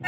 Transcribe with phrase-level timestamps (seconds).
[0.00, 0.06] 欢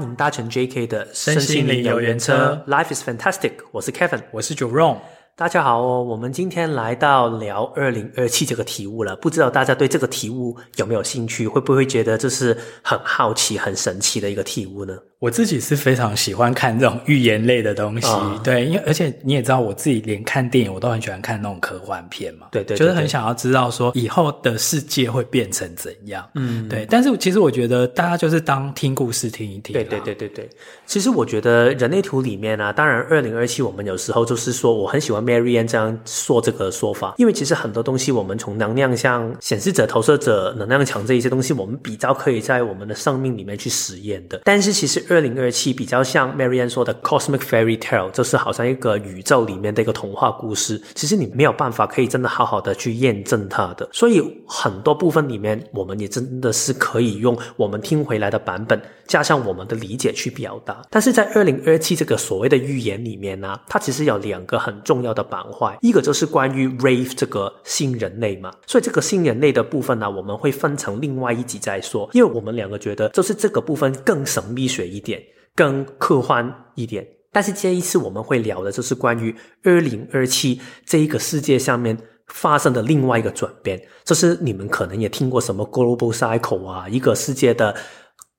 [0.00, 3.54] 迎搭乘 JK 的身心灵游园车，Life is fantastic。
[3.72, 4.98] 我是 Kevin，我是 Jerome。
[5.36, 11.48] 大家好哦，我们今天来到聊二零二七这个题目了，不知道大家对这个题目有没有兴趣？
[11.48, 14.96] 会不会觉得这是很好奇、很神奇的一个题目呢？
[15.24, 26.86] 我自己是非常喜欢看这种寓言类的东西，哦、对，因为而且你也知道，我自己连看电影我都很喜欢看那种科幻片嘛，对对，对，对，就是很想要知道说以后的世界会变成怎样，嗯，对。
[26.90, 30.46] 但是其实我觉得大家就是当听故事听一听，对对对对对。
[30.84, 44.42] 其实我觉得人类图里面啊，当然二零二七我们有时候就是说，我很喜欢 Mary Ann 这样说这个说法，因为其实很多东西我们从能量像显示者、投射者、能量场这一些东西，我们比较可以在我们的生命里面去实验的。
[44.44, 46.04] 但是其实二零二七比较。
[46.04, 50.80] 像 Marian 说的 Cosmic Fairy Tale，就是好像一个宇宙里面的一个童话故事。
[50.94, 60.82] 其实你没有办法可以真的好好的去验证它的，所以很多部分里面，我们也真的是可以用我们听回来的版本，加上我们的理解去表达。
[60.90, 68.52] 但是在二零二七这个所谓的预言里面呢，它其实有两个很重要的板块，一个就是关于 Rave 这个新人类嘛。
[68.66, 75.22] 所以这个新人类的部分呢，我们会分成另外一集再说，因为我们两个觉得就是这个部分更神秘学一点。
[75.56, 79.32] 更科幻一点，但是这一次我们会聊的就是关于
[79.62, 87.72] 二零二七这一个世界上面发生的另外一个转变，就是你们可能也听过什么 global cycle 啊，一个世界的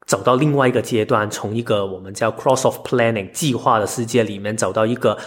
[0.05, 5.17] 走到另外一个阶段，从一个我们叫 cross of planning 计划的世界里面走到一个。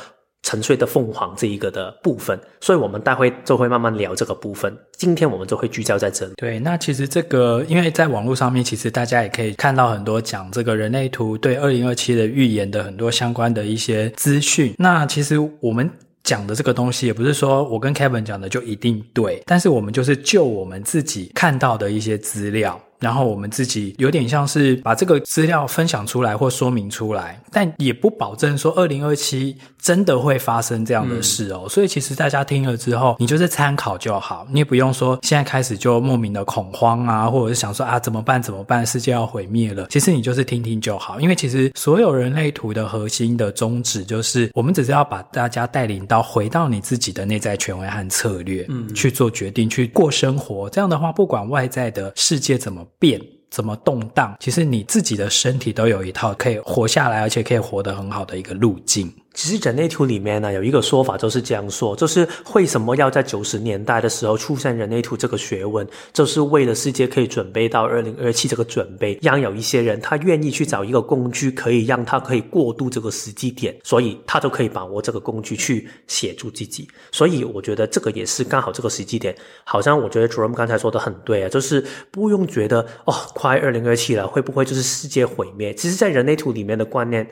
[0.44, 4.74] 沉睡的凤凰这一个的部分，所以我们待会就会慢慢聊这个部分。
[4.92, 6.32] 今天我们就会聚焦在这里。
[6.36, 14.72] 对，那其实这个，因为在网络上面，其实大家也可以看到很多讲这个人类图对二零二七的预言的很多相关的一些资讯。
[14.78, 15.90] 那其实我们
[16.22, 22.80] 讲的这个东西，也不是说我跟 Kevin 讲的就一定对，但是我们就是就我们自己看到的一些资料。
[23.00, 31.62] 然后我们自己有点像是把这个资料分享出来或说明出来，但也不保证说二零二七真的会发生这样的事哦。
[31.64, 31.68] 嗯。
[31.68, 39.86] 所以其实大家听了之后，你就是参考就好，你也不用说现在开始就莫名的恐慌啊，或者是想说啊怎么办怎么办，世界要毁灭了。
[39.90, 50.68] 其实你就是听听就好，因为其实所有人类图的核心的宗旨就是，我们只是要把大家带领到回到你自己的内在权威和策略，嗯，去做决定，去过生活。
[50.70, 54.36] 这样的话，不管外在的世界怎么变怎么动荡？
[54.40, 59.12] 其实你自己的身体都有一套可以活下来，而且可以活得很好的一个路径。
[59.34, 76.88] 其实人类图里面呢，有一个说法就是这样说，就是为什么要在九十年代的时候出现人类图这个学问，就是为了世界可以准备到二零二七这个准备，让有一些人他愿意去找一个工具，可以让他可以过渡这个时机点，所以他就可以把握这个工具去协助自己。
[77.12, 85.72] 所以我觉得这个也是刚好这个时机点，好像我觉得 Jerome 刚才说的很对啊，就是不用觉得哦，快二零二七了，会不会就是世界毁灭？
[85.74, 87.24] 其实，在人类图里面的观念。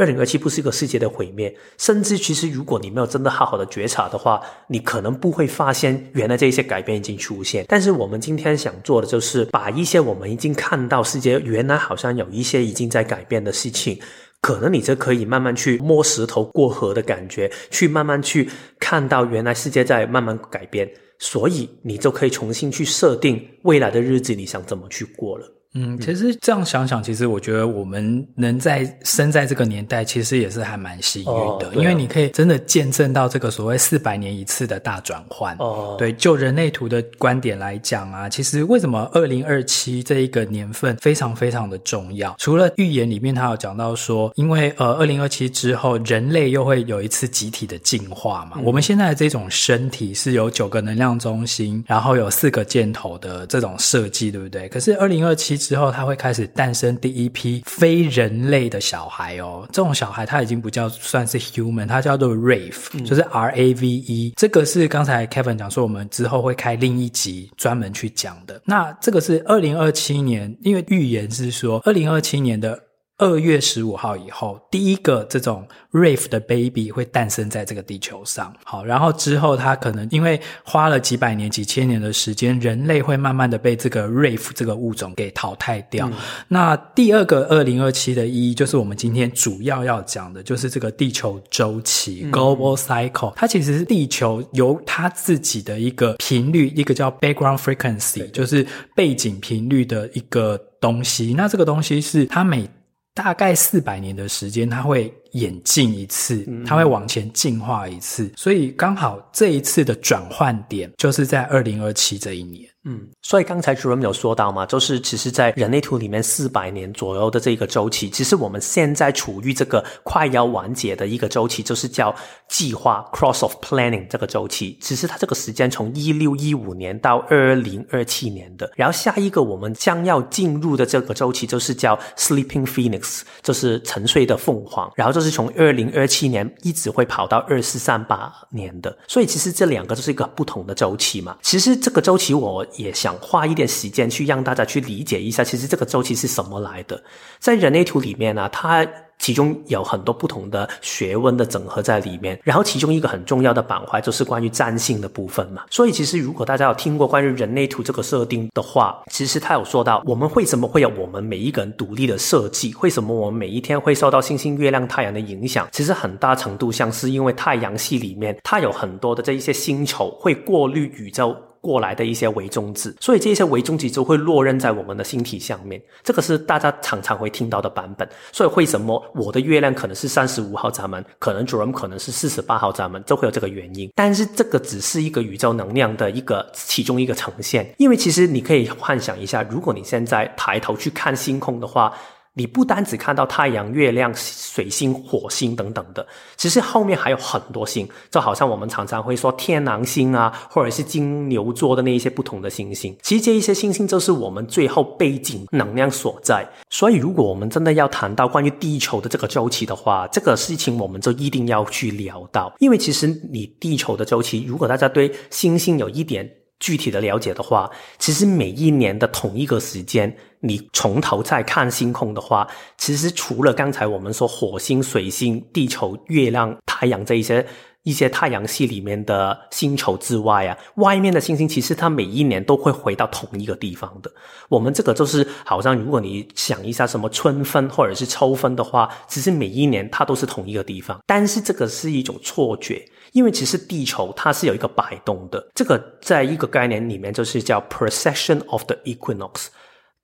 [0.00, 7.66] 二零二七不是一个世界的毁灭，甚至其实如果你没有真的好好的觉察的话，你可能不会发现原来这一些改变已经出现。
[7.68, 14.00] 但是我们今天想做的就是把一些我们已经看到世界原来好像有一些已经在改变的事情，
[14.40, 25.59] 可能你就可以慢慢去摸石头过河的感觉，去慢慢去看到原来世界在慢慢改变，所以你就可以重新去设定未来的日子你想怎么去过了。
[25.74, 35.54] 嗯，其实这样想想，其实我觉得我们能在生在这个年代，其实也是还蛮幸运的，哦啊、因为你可以真的见证到这个所谓四百年一次的大转换。
[35.60, 42.34] 哦，对，就人类图的观点来讲啊，其实为什么二零二七这一个年份非常非常的重要？
[42.38, 48.56] 除了预言里面他有讲到说，因为呃二零二七之后，人类又会有一次集体的进化嘛。
[48.56, 54.68] 嗯、我们现在的这种身体是有九个能量中心，然后有四个箭头的这种设计，对不对？
[54.68, 55.59] 可是二零二七。
[55.60, 59.68] 之后，他会开始诞生第一批非人类的小孩哦。
[59.70, 64.32] 这种小孩他已经不叫算是 human，他叫做 Rave，嗯，就是 R A V E。
[64.36, 68.60] 这个是刚才 Kevin 讲说，我们之后会开另一集专门去讲的。
[68.64, 72.76] 那这个是二零二七年，因为预言是说二零二七年的。
[73.20, 78.52] 二月十五号以后，第一个这种 Wraith 的 baby 会诞生在这个地球上。
[78.64, 86.08] 好，然后之后它可能因为花了几百年、几千年的时间，人类会慢慢的被这个 Wraith 这个物种给淘汰掉。
[86.08, 86.14] 嗯、
[86.48, 93.34] 那第二个二零二七的意义，就是我们今天主要要讲的，就是这个地球周期、嗯、（Global Cycle）。
[93.36, 101.34] 它其实是地球由它自己的一个频率，一个叫 Background Frequency，就是背景频率的一个东西。
[101.36, 102.66] 那这个东西是它每
[103.14, 112.68] 大概四百年的时间，它会演进一次，它会往前进化一次，嗯、所以刚好这一次的转换点就是在二零二七这一年。
[112.84, 122.14] 嗯，所以刚才 Jerome 有说到嘛，就是其实，在人类图里面四百年左右的这个周期，其实我们现在处于这个快要完结的一个周期，就是叫
[122.48, 124.78] 计划 （cross of planning） 这个周期。
[124.80, 138.96] 其实它这个时间从一六一五年到二零二七年的，然后下一个我们将要进入的这个周期就是叫 Sleeping Phoenix，就是沉睡的凤凰，然后就是是从二零二七年一直会跑到二四三八年的。
[139.06, 141.36] 所以其实这两个就是一个不同的周期嘛。
[141.42, 142.66] 其实这个周期我。
[142.76, 147.02] 也想花一点时间去让大家去理解一下，其实这个周期是什么来的。
[147.38, 148.86] 在人类图里面呢，它
[149.20, 152.36] 其中有很多不同的学问的整合在里面。
[152.42, 155.62] 然后其中一个很重要的板块就是关于占星的部分嘛。
[155.70, 165.68] 所以其实如果大家有听过关于人类图这个设定的话，其实他有说到我们为什么会有我们每一个人独立的设计，为什么我们每一天会受到星星、月亮、太阳的影响。
[165.70, 171.36] 其实很大程度上是因为太阳系里面它有很多的这一些星球会过滤宇宙。
[171.60, 175.80] 过来的一些微中子，所以这些微中子就会落任在我们的星体上面。
[176.02, 178.08] 这个是大家常常会听到的版本。
[178.32, 183.90] 所以为什么我的月亮可能是三十五号闸门，可能主人可能是四十八号闸门，就会有这个原因。
[183.94, 187.74] 但是这个只是一个宇宙能量的一个其中一个呈现。
[187.78, 191.92] 因为其实你可以幻想一下，如果你现在抬头去看星空的话。
[192.34, 196.06] 你不单只看到太阳、月亮、水星、火星等等的，
[196.36, 202.96] 其实后面还有很多星，就好像我们常常会说天狼星啊，或者是金牛座的那一些不同的星星。
[203.02, 206.48] 其实这一些星星就是我们最后背景能量所在。
[206.70, 216.39] 所以，如果我们真的要谈到关于地球的这个周期的话，这个事情我们就一定要去聊到，因为其实你地球的周期，如果大家对星星有一点。
[216.60, 217.68] 具体的了解的话，
[217.98, 222.46] 其实每一年的同一个时间，你从头再看星空的话，
[222.76, 227.44] 其实除了刚才我们说火星、水星、地球、月亮、太阳这一些
[227.82, 234.12] 一些太阳系里面的星球之外啊，外面的星星其实它每一年都会回到同一个地方的。
[234.50, 242.86] 我们这个就是好像如果你想一下什么春分或者是秋分的话，其实每一年它都是同一个地方，但是这个是一种错觉。
[243.12, 249.46] 因为其实地球它是有一个摆动的，这个在一个概念里面就是叫 precession of the equinox，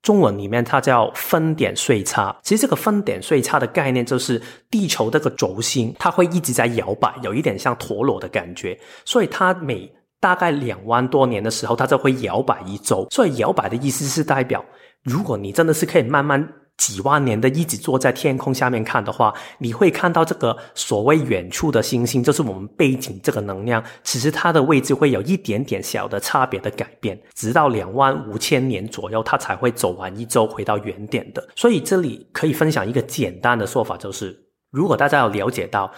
[0.02, 2.36] 中文里面它叫分点岁差。
[2.42, 13.06] 其实这个分点岁差的概念就是地球这个轴心它会一直在摇摆，有一点像陀螺的感觉，所以它每大概两万多年的时候，它就会摇摆一周。
[13.10, 14.64] 所以摇摆的意思是代表，
[15.02, 16.48] 如果你真的是可以慢慢。
[16.76, 31.48] 几万年的一直坐在天空下面看的话，你会看到这个所谓远处的星星，就是我们背景这个能量，其实它的位置会有一点点小的差别的改变，直到两万五千年左右，它才会走完一周回到原点的。
[31.56, 34.38] 所以这里可以分享一个简单的说法，就是
[34.70, 35.90] 如果大家要了解到。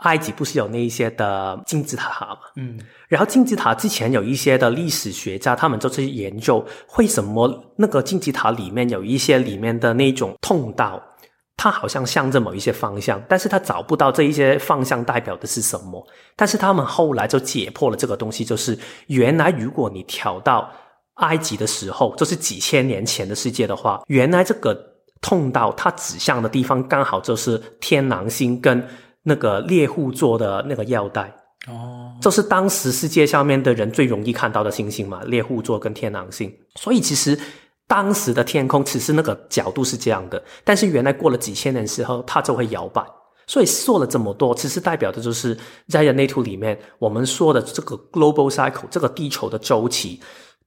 [0.00, 2.38] 埃及不是有那一些的金字塔嘛？
[2.56, 2.78] 嗯，
[3.08, 6.64] 然后金字塔之前有一些的历史学家，他们就去研究
[6.96, 11.02] 为什么那个金字塔里面有一些里面的那种通道，
[11.56, 16.06] 它好像向着某一些方向，但是他找不到这一些方向代表的是什么。
[16.36, 18.78] 但是他们后来就解破了这个东西，就是
[19.08, 20.70] 原来如果你调到
[21.14, 24.78] 埃及的时候，就是几千年前的世界的话，原来这个
[25.20, 28.86] 通道它指向的地方刚好就是天狼星跟。
[29.28, 31.32] 那个猎户座的那个腰带
[31.68, 36.52] 哦，就是当时世界上面的人最容易看到的星星嘛，猎户座跟天狼星。
[36.74, 37.38] 所以其实
[37.86, 43.04] 当时的天空其实那个角度是这样的，但是原来过了几千年之后，它就会摇摆。
[43.46, 45.56] 所以说了这么多，其实代表的就是
[45.88, 50.20] 在人类图里面我们说的这个 global cycle，这个地球的周期。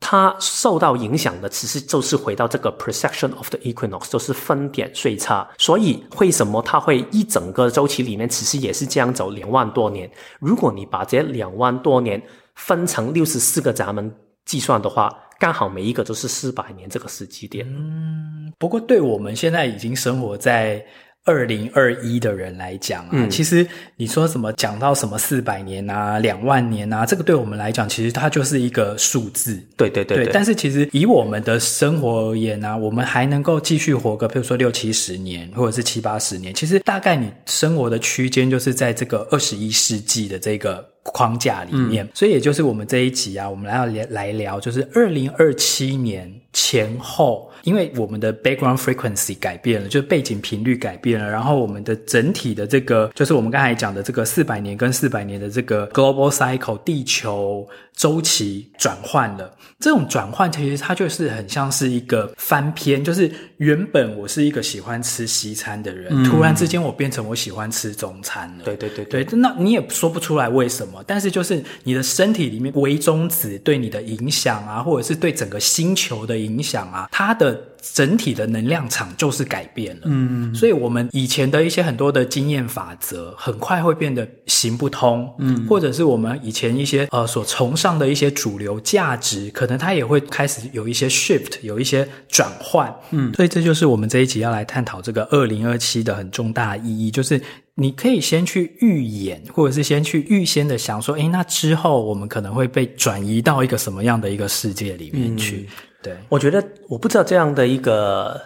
[0.04, 5.48] 它受到影响的，其实就是回到这个 precession of the equinox，就是分点岁差。
[5.58, 10.12] 所以为什么它会一整个周期里面，其实也是这样走两万多年？
[10.40, 12.22] 如果你把这两万多年
[12.56, 17.66] 分成六十四个闸门计算的话，刚好每一个都是四百年这个时机点。
[17.70, 20.86] 嗯，不过对我们现在已经生活在。
[21.24, 29.56] 二零二一的人来讲啊，嗯，其实你说什么讲到什么四百年啊、两万年啊，这个对我们来讲，其实它就是一个数字。
[29.78, 30.34] 对对对，对，对。
[30.34, 36.52] 但是其实以我们的生活而言啊，我们还能够继续活个，比如说六七十年，或者是七八十年。
[36.56, 42.06] 其实大概你生活的区间就是在这个二十一世纪的这个框架里面。
[42.06, 47.50] 嗯、所以也就是我们这一集啊，我们来要来聊，就是二零二七年前后。
[47.64, 59.56] 因为我们的 background frequency 改变了，就是背景频率改变了，然后我们的整体的这个，就是我们刚才讲的这个四百年跟四百年的这个 global cycle 地球周期转换了。
[59.80, 68.64] 这种转换其实它就是很像是一个翻篇，就是原本我是一个喜欢吃西餐的人，嗯、突然之间我变成我喜欢吃中餐了。
[68.64, 77.68] 对对对对，对，那你也说不出来为什么，但是就是你的身体里面微中子对你的影响啊，或者是对整个星球的影响啊，它的。
[77.82, 97.42] 整体的能量场就是改变了，嗯，所以我们以前的一些很多的经验法则，很快会变得行不通，嗯，或者是我们以前一些呃所崇尚的一些主流价值，可能它也会开始有一些 shift，有一些转换，嗯，所以这就是我们这一集要来探讨这个二零二七的很重大的意义，就是
[97.82, 105.68] 你可以先去预演，或者是先去预先的想说，诶，那之后我们可能会被转移到一个什么样的一个世界里面去。
[105.68, 105.74] 嗯
[106.04, 108.42] 对，我觉得我不知道这样的一个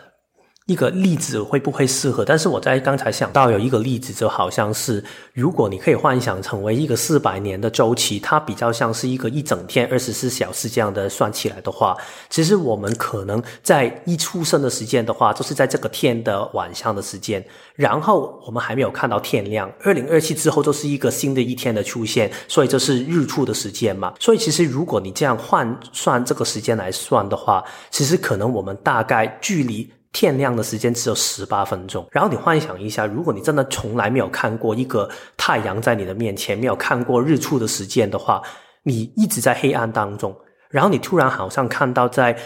[0.68, 11.96] 一个例子会不会适合，但是我在刚才想到有一个例子，就好像是如果你可以幻想成为一个四百年的周期，它比较像是一个一整天二十四小时这样的算起来的话，
[12.32, 17.46] 其实我们可能在一出生的时间的话，就是在这个天的晚上的时间。
[17.76, 24.12] 然后我们还没有看到天亮，二零二七之后就是一个新的一天的出现，所以这是日出的时间嘛。
[24.20, 32.08] 所以其实如果你这样换算这个时间来算的话，其实可能我们大概距离天亮的时间只有十八分钟。
[32.10, 38.42] 然后你幻想一下，如果你真的从来没有看过一个太阳在你的面前，没有看过日出的时间的话，
[38.84, 40.34] 你一直在黑暗当中，
[40.70, 42.38] 然后你突然好像看到在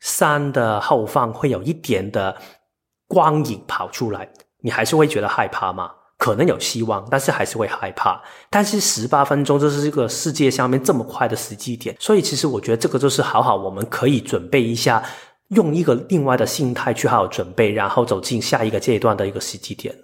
[0.00, 2.36] 山的后方会有一点的
[3.08, 4.28] 光影跑出来。
[4.60, 5.90] 你还是会觉得害怕吗？
[6.16, 8.22] 可能有希望，但是还是会害怕。
[8.48, 15.02] 但是十八分钟，这是这个世界上面这么快的时机点，所以其实我觉得这个就是好好，我们可以准备一下，
[15.48, 19.94] 用一个另外的心态去好好准备，然后走进下一个阶段的一个时机点。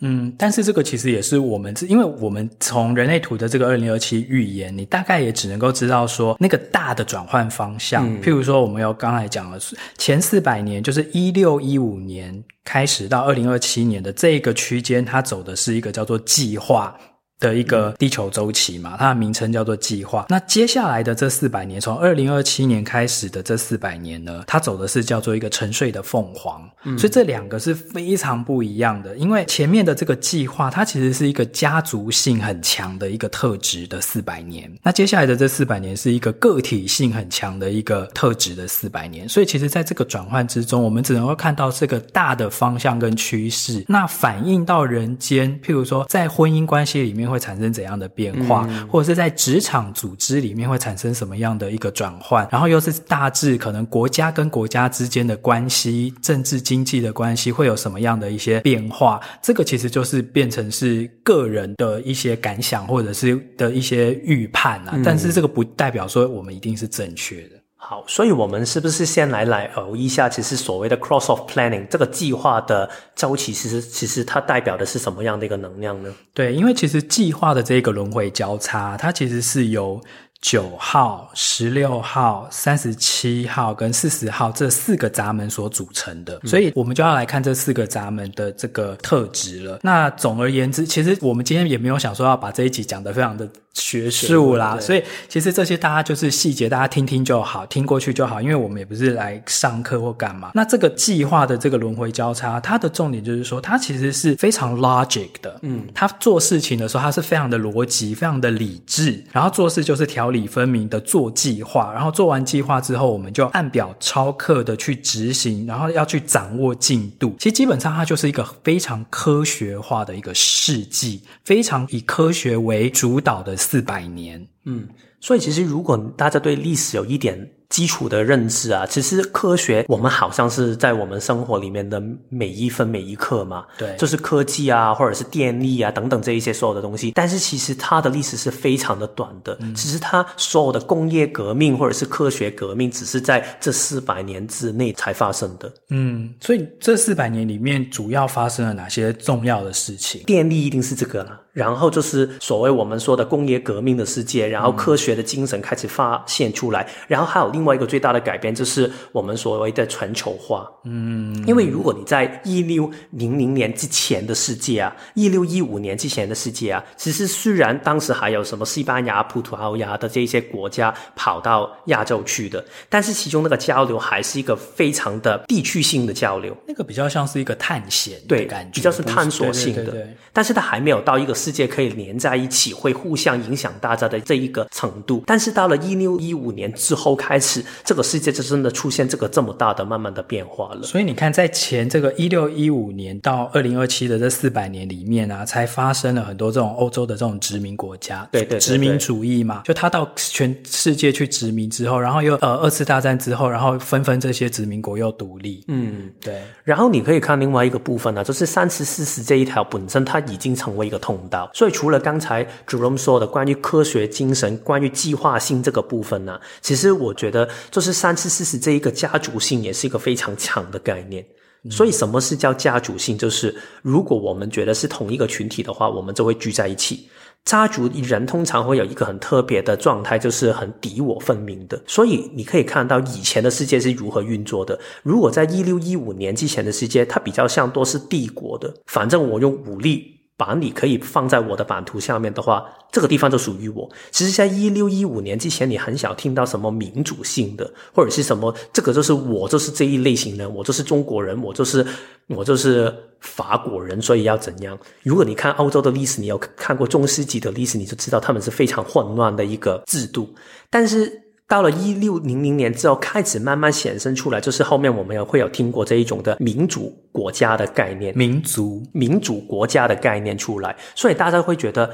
[0.00, 8.06] 嗯，但是这个其实也是我们，因为我们从人类图的这个二零二七预言，你大概也只能够知道说那个大的转换方向。
[8.06, 9.58] 嗯、譬如说，我们有刚才讲了
[9.96, 16.94] 前四百年，就是一六一五年开始到二零二七年的这个区间，它走的是一个叫做计划。
[17.40, 20.26] 的一个地球周期嘛，它的名称叫做计划。
[20.28, 26.66] 那接下来的这四百年，从二零二七年开始的这四百年呢，它走的是叫做一个沉睡的凤凰。
[26.84, 29.16] 嗯，所以这两个是非常不一样的。
[29.16, 34.72] 因为前面的这个计划，它其实是一个家族性很强的一个特质的四百年。
[34.82, 39.28] 那接下来的这四百年是一个个体性很强的一个特质的四百年。
[39.28, 43.84] 所以其实在这个转换之中，我们只能够看到这个大的方向跟趋势。
[43.88, 47.24] 那反映到人间，譬如说在婚姻关系里面。
[47.34, 52.48] 会产生怎样的变化，嗯、或者是在职场组织里面会产生什么样的一个转换？
[52.52, 59.20] 然后又是大致可能国家跟国家之间的关系、政治经济的关系会有什么样的一些变化？
[59.42, 64.92] 这个其实就是变成是个人的一些感想，或者是的一些预判啊。
[64.94, 67.63] 嗯、但是这个不代表说我们一定是正确的。
[67.86, 76.10] 好，所以我们是不是先来来聊一下，其实所谓的 Cross-off Planning 这个计划的周期，其实其实它代表的是什么样的一个能量呢？
[76.32, 80.00] 对，因为其实计划的这个轮回交叉，它其实是由
[80.40, 89.78] 九号、十六号、三十七号跟四十号这四个闸门所组成的，所以我们就要来看这四个闸门的这个特质了。
[89.82, 93.46] 那总而言之，其实我们今天也没有想说要把这一集讲得非常的。
[93.74, 100.52] 学术啦，所以其实这些大家就是细节，大家听听就好，听过去就好，因为我们也不是来上课或干嘛。
[100.54, 117.34] 那这个计划的这个轮回交叉，它的重点就是说，它其实是非常 logic 的，嗯，它做事情的时候，它是非常的逻辑，非常的理智，然后做事就是条理分明的做计划，然后做完计划之后，我们就按表超课的去执行，然后要去掌握进度。
[117.40, 123.56] 其实基本上它就是一个非常科学化的一个事迹，非常以科学为主导的。
[123.64, 124.86] 四百年，嗯，
[125.20, 137.10] 所以其实如果大家对历史有一点基础的认知啊，其实科学我们好像是在我们生活里面的每一分每一刻嘛，对，就是科技啊，或者是电力啊等等这一些所有的东西。
[137.12, 145.72] 但是其实它的历史是非常的短的，嗯，其实它所有的工业革命或者是科学革命，只是在这四百年之内才发生的。
[145.88, 150.22] 嗯，所以这四百年里面主要发生了哪些重要的事情？
[150.26, 151.40] 电力一定是这个了。
[151.54, 160.70] 然后就是所谓我们说的工业革命的世界，然后科学的精神开始发现出来，然后还有另另外一个最大的改变，就是我们所谓的全球化。
[160.82, 179.84] 嗯，因为如果你在一六零零年之前的世界啊，一六一五年之前的世界啊，其实虽然当时还有什么西班牙、葡萄牙的这些国家跑到亚洲去的，但是其中那个交流还是一个非常的地区性的交流，那个比较像是一个探险的感觉，比较是探索性的。
[179.84, 185.22] 对对对对，但是它还没有到一个世界可以连在一起，会互相影响大家的这一个程度。
[185.26, 190.82] 但是到了一六一五年之后开始，这个世界就真的出现这个这么大的慢慢的变化了。
[190.84, 206.42] 所以你看，在前这个一六一五年到二零二七的这四百年里面啊，才发生了很多这种欧洲的这种殖民国家，对对，对对，殖民主义嘛，就他到全世界去殖民之后，然后又呃二次大战之后，然后纷纷这些殖民国又独立，嗯，对。
[206.64, 221.24] 然后你可以看另外一个部分呢、啊，就是三十四十这一条本身它已经成为一个通道，所以除了刚才 Jerome 说的关于科学精神、关于计划性这个部分呢、啊，其实我觉得就是三次四十这一个家族性也是一个非常强的概念。
[221.70, 223.16] 所以，什么是叫家族性？
[223.16, 227.08] 就是如果我们觉得是同一个群体的话，我们就会聚在一起。
[227.46, 231.82] 家族人通常会有一个很特别的状态，就是很敌我分明的。
[231.86, 234.78] 所以，你可以看到以前的世界是如何运作的。
[235.02, 240.13] 如果在一六一五年之前的世界，它比较像多是帝国的，反正我用武力。
[240.36, 243.88] 把你可以放在我的版图下面的话，这个地方就属于我。
[244.10, 251.86] 其实，在一六一五年之前，你很少听到什么民主性的，或者是什么这个就是我就是这一类型人，我就是中国人，我就是
[252.26, 254.78] 我就是法国人，所以要怎样？
[255.02, 260.28] 如果你看欧洲的历史，你有看过中世纪的历史，你就知道他们是非常混乱的一个制度，
[260.70, 261.23] 但是。
[261.48, 271.90] 到了一六零零年之后，开始慢慢显生出来，就是后面我们也会有听过这一种的民主国家的概念，民族民主国家的概念出来，所以大家会觉得。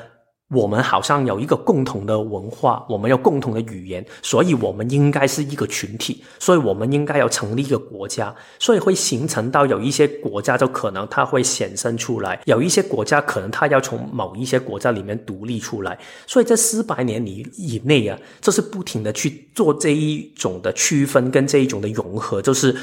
[0.52, 22.76] 我们好像有一个共同的文化，我们有共同的语言，所以我们应该是一个群体，所以我们应该要成立一个国家，所以会形成到有一些国家就可能它会显生出来，有一些国家可能它要从某一些国家里面独立出来，所以这四百年里以内啊，就是不停的去做这一种的区分跟这一种的融合，就是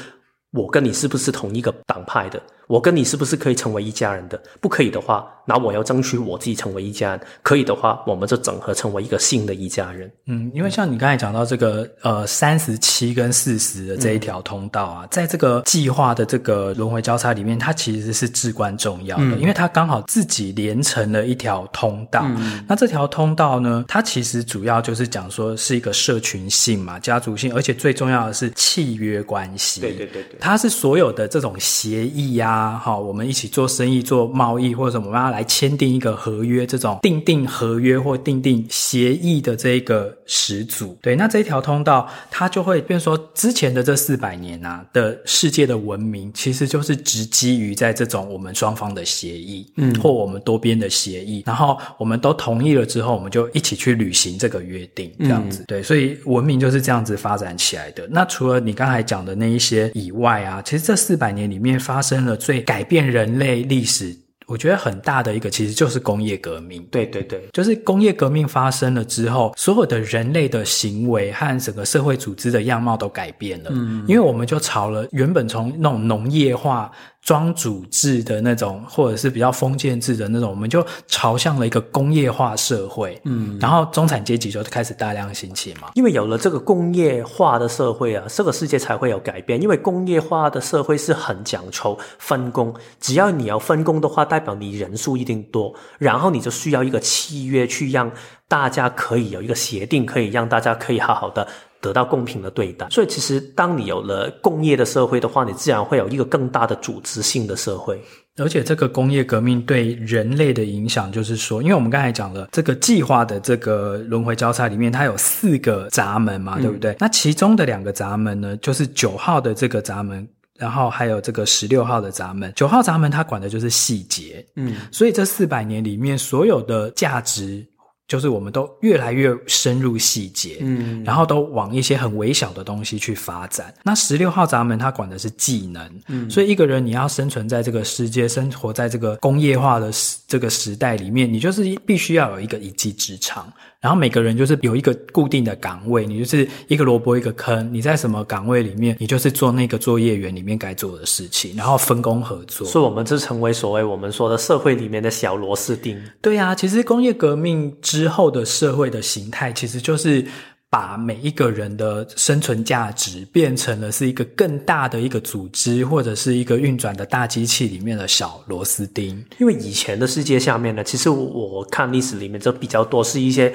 [0.52, 2.42] 我跟你是不是同一个党派的。
[2.68, 4.40] 我跟你是不是可以成为一家人的？
[4.60, 7.20] 不可以的话，那我要争取我自己成为一家人。
[7.42, 10.10] 可以的话，我们就整合成为一个新的一家人。
[10.26, 22.20] 嗯，因为像你刚才讲到这个呃三十七跟四十的这一条通道啊，嗯、在这个计划的这个轮回交叉里面，它其实是至关重要的，嗯、因为它刚好自己连成了一条通道。
[22.36, 29.80] 嗯、那这条通道呢，它其实主要就是讲说是一个社群性嘛，家族性，而且最重要的是契约关系。
[29.80, 32.57] 对对对对，它是所有的这种协议呀、啊。
[32.58, 40.98] 啊，好，我们一起做生意、做贸易，或者我们要来签订一个合约，这种订定合约或订定协议的这个始祖。
[41.00, 55.62] 对，那这一条通道，它就会变说，之前的这四百年啊的世界的文明，其实就是直基于在这种我们双方的协议，嗯，或我们多边的协议，然后我们都同意了之后，我们就一起去履行这个约定，这样子。
[55.62, 58.08] 嗯、对，所以文明就是这样子发展起来的。
[58.10, 66.82] 那除了你刚才讲的那一些以外啊，其实这四百年里面发生了最改变人类历史，我觉得很大的一个其实就是工业革命。
[66.90, 73.68] 对对对，就是工业革命发生了之后，所有的人类的行为和整个社会组织的样貌都改变了。
[73.70, 76.90] 嗯，因为我们就朝了原本从那种农业化。
[77.22, 85.90] 庄主制的那种，或者是比较封建制的那种，我们就朝向了一个工业化社会，嗯，然后中产阶级就开始大量兴起嘛。
[85.94, 89.60] 因为有了这个工业化的社会啊，这个世界才会有改变。
[89.60, 98.10] 因为工业化的社会是很讲求分工，只要你要分工的话，代表你人数一定多，然后你就需要一个契约去让
[98.46, 101.46] 大家可以有一个协定，可以让大家可以好好的。
[101.80, 108.00] 得到公平的对待，所以其实当你有了工业的社会的话，你自然会有一个更大的组织性的社会。
[108.38, 116.92] 而且这个工业革命对人类的影响，就是说，因为我们刚才讲了这个计划的这个轮回交叉里面，它有四个闸门嘛，对不对？
[116.92, 122.52] 嗯、那其中的两个闸门呢，就是九号的这个闸门，然后还有这个十六号的闸门。
[122.54, 127.64] 九号闸门它管的就是细节，嗯，所以这四百年里面所有的价值。
[128.08, 133.72] 就是我们都越来越深入细节，嗯，然后都往一些很微小的东西去发展。
[133.84, 139.90] 那十六号闸门它管的是技能，嗯，所以一个人你要生存在这个世界，生活在这个工业化的
[140.26, 143.52] 这个时代里面，你就是必须要有一个一技之长。
[143.80, 152.66] 然后每个人就是有一个固定的岗位，你就是一个萝卜一个坑，你在什么岗位里面，你就是做那个作业员里面该做的事情，然后分工合作。
[152.66, 155.96] 所以我们就成为所谓我们说的社会里面的小螺丝钉。
[156.20, 160.26] 对呀，其实工业革命之后的社会的形态，其实就是
[160.70, 169.24] 把每一个人的生存价值变成了是一个更大的一个组织，或者是一个运转的大机器里面的小螺丝钉。
[169.38, 173.54] 因为以前的世界下面呢，其实我看历史里面就比较多是一些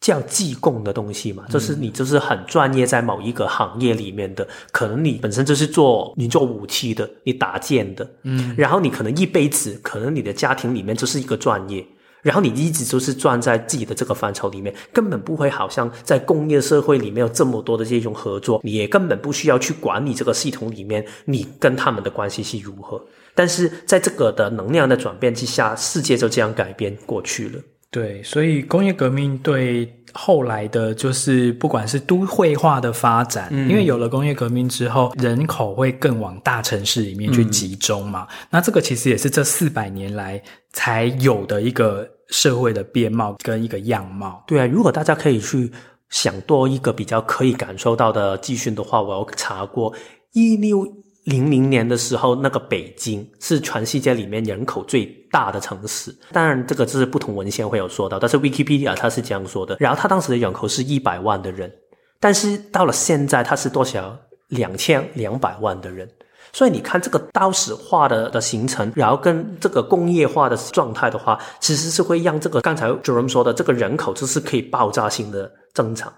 [0.00, 11.84] 叫技工的东西嘛，就是你就是很专业在某一个行业里面的，可能你本身就是做你做武器的，你打剑的，嗯，然后你可能一辈子，可能你的家庭里面就是一个专业。
[12.22, 23.00] 然后你一直都是转在自己的这个范畴里面，根本不会好像在工业社会里面有这么多的这种合作，你也根本不需要去管理这个系统里面你跟他们的关系是如何。
[23.34, 27.60] 但是在这个的能量的转变之下，世界就这样改变过去了。
[27.90, 38.28] 对，所以工业革命对后来的，就是不管是都会化的发展，嗯，因为有了工业革命之后，人口会更往大城市里面去集中嘛。
[38.30, 40.40] 嗯，那这个其实也是这四百年来
[40.72, 44.42] 才有的一个社会的面貌跟一个样貌。
[44.46, 45.70] 对啊，如果大家可以去
[46.08, 49.94] 想多一个比较可以感受到的资讯的话，我有查过
[50.32, 50.86] 一六。
[51.24, 56.16] 零零年的时候，那个北京是全世界里面人口最大的城市。
[56.32, 59.76] 当然，这个是不同文献会有说到，但是 Wikipedia 它是这样说的。
[59.78, 61.70] 然后，它当时的人口是一百万的人，
[62.18, 64.18] 但是到了现在，它是多少？
[64.48, 66.08] 两千两百万的人。
[66.52, 76.12] 所以，你看这个都市化的的形成，然后跟这个工业化的状态的话，其实是会让这个刚才 Jerome 说的这个人口就是可以爆炸性的增长。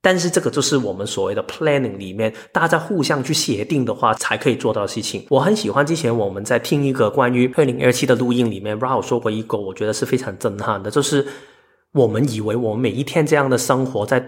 [0.00, 5.26] 但是这个就是我们所谓的 planning 里面，大家互相去协定的话，才可以做到的事情。
[5.28, 11.26] 我很喜欢之前我们在听一个关于二零二七的录音里面，Rao 说过一个，我觉得是非常震撼的，就是
[11.92, 14.24] 我们以为我们每一天这样的生活在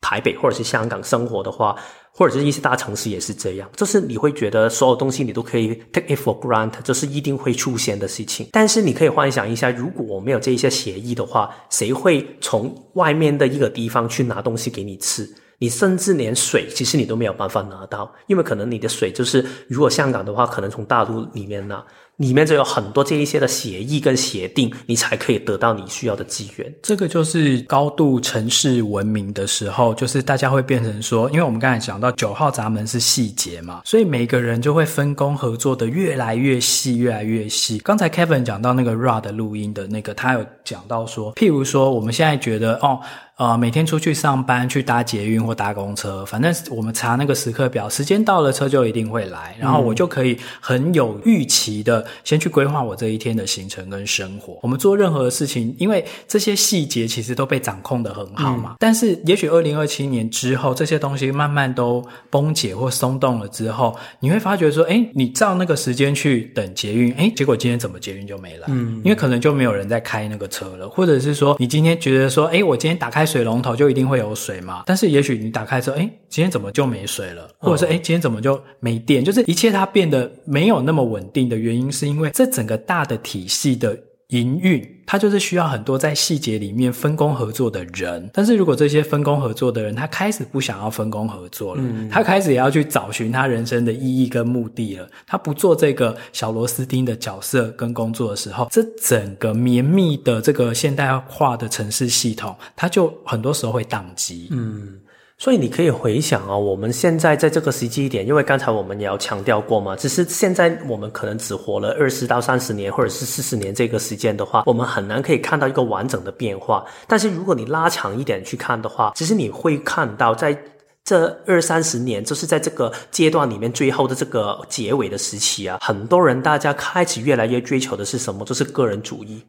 [0.00, 1.76] 台北或者是香港生活的话。
[2.18, 8.48] 或者是一些大城市也是这样，就是你会觉得所有东西你都可以 take it for granted，这是一定会出现的事情。
[8.50, 15.32] 但是你可以幻想一下，如果我没有这一些协议的话，谁会从外面的一个地方去拿东西给你吃？
[15.60, 21.84] 你甚至连水，其实你都没有办法拿到，因为可能你的水就是，如果香港的话，可能从大陆里面拿。
[22.18, 26.72] 里面就有很多这一些的协议跟协定，你才可以得到你需要的资源。
[26.82, 37.78] 这个就是高度城市文明的时候，就是大家会变成说，因为我们刚才讲到九号闸门是细节嘛，所以每个人就会分工合作的越来越细，越来越细。
[37.78, 43.00] 刚才 Kevin 讲到那个 Ra 的录音的那个，他有讲到说，譬如说我们现在觉得哦。
[43.38, 54.58] 呃，每天出去上班，去搭捷运或搭公车，反正我们查那个时刻表，时间到了，车就一定会来，然后我就可以很有预期的先去规划我这一天的行程跟生活。
[54.60, 58.70] 我们做任何的事情，因为这些细节其实都被掌控的很好嘛。
[58.72, 68.66] 嗯、但是，也许二零二七年之后，这些东西慢慢都崩解或松动了之后，你会发觉说，哎，你照那个时间去等捷运，哎，结果今天怎么捷运就没了？
[68.66, 73.27] 嗯，因为可能就没有人在开那个车了，或者是说，你今天觉得说，哎，我今天打开。
[73.28, 74.82] 水龙头就一定会有水嘛？
[74.86, 77.48] 但是也许你打开之后，哎，今天怎么就没水了？
[77.58, 79.22] 或者是哎，今天怎么就没电？
[79.22, 83.96] 就是一切它变得没有那么稳定的原因，是因为这整个大的体系的。
[84.28, 88.28] 营运，它就是需要很多在细节里面分工合作的人。
[88.32, 95.08] 但是如果这些分工合作的人，他开始不想要分工合作了，嗯，他开始也要去找寻他人生的意义跟目的了。
[95.26, 104.48] 他不做这个小螺丝钉的角色跟工作的时候，这整个绵密的这个现代化的城市系统，它就很多时候会宕机。
[104.50, 105.00] 嗯。
[105.38, 116.84] 所以你可以回想啊、我们现在在这个时机点，因为刚才我们也要强调过嘛，只是现在我们可能只活了二十到三十年，或者是四十年这个时间的话，我们很难可以看到一个完整的变化。
[117.06, 120.60] 但是如果你拉长一点去看的话，其实你会看到，在
[121.04, 128.44] 这二三十年，就是在这个阶段里面最后的这个结尾的时期啊，很多人大家开始越来越追求的是什么？
[128.44, 129.40] 就是个人主义。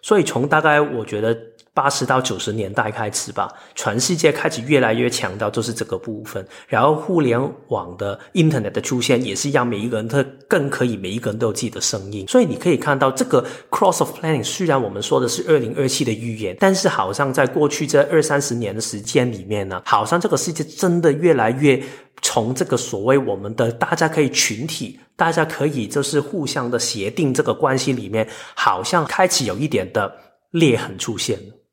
[0.00, 1.36] 所以从大概我觉得
[1.74, 6.46] 八十到九十年代开始吧，全世界开始越来越强调就是这个部分。
[6.68, 12.26] 然后互联网的 Internet 的出现，也是让每一个人他更可以每一个人都有自己的声音。
[12.28, 21.82] 所以你可以看到这个 Cross of Planning，虽然我们说的是二零二七的预言，但是好像在过去这二三十年的时间里面呢，好像这个世界真的越来越。
[22.22, 30.10] 从这个所谓我们的大家可以群体，大家可以就是互相的协定这个关系里面，好像开始有一点的
[30.52, 31.63] 裂痕出现了。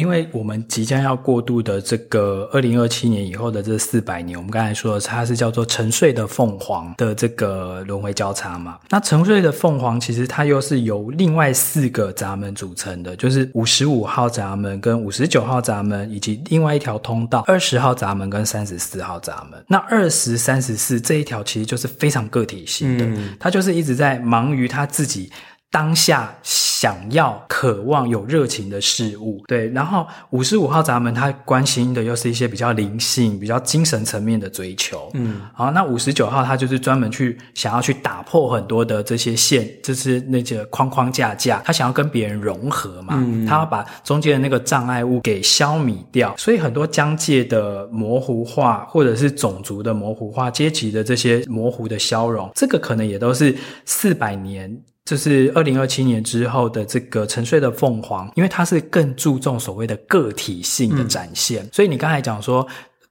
[0.00, 8.78] 因为我们即将要过渡的这个二零二七年以后的这四百年，我们刚才说的它是叫做沉睡的凤凰的这个轮回交叉嘛。
[8.88, 19.62] 那沉睡的凤凰其实它又是由另外四个闸门组成的，就是五十五号闸门跟五十九号闸门，以及另外一条通道二十号闸门跟三十四号闸门。
[19.68, 25.30] 那二十、三十四这一条其实就是非常个体性的，嗯，它就是一直在忙于它自己。
[25.70, 29.68] 当下想要、渴望、有热情的事物，对。
[29.68, 35.42] 然后五十五号闸门，他关心的又是一些比较灵性、比较精神层面的追求，嗯。
[35.54, 43.46] 好，那五十九号他就是专门去想要去打破很多的这些线，就是那些框框架架，他想要跟别人融合嘛，嗯。
[43.46, 54.76] 他要把中间的那个障碍物给消弭掉，所以很多疆界的模糊化，或者是种族的模糊化、阶级的这些模糊的消融，这个可能也都是四百年。
[55.10, 62.64] 就是二零二七年之后的这个沉睡的凤凰，因为它是更注重所谓的个体性的展现，嗯、所以你刚才讲说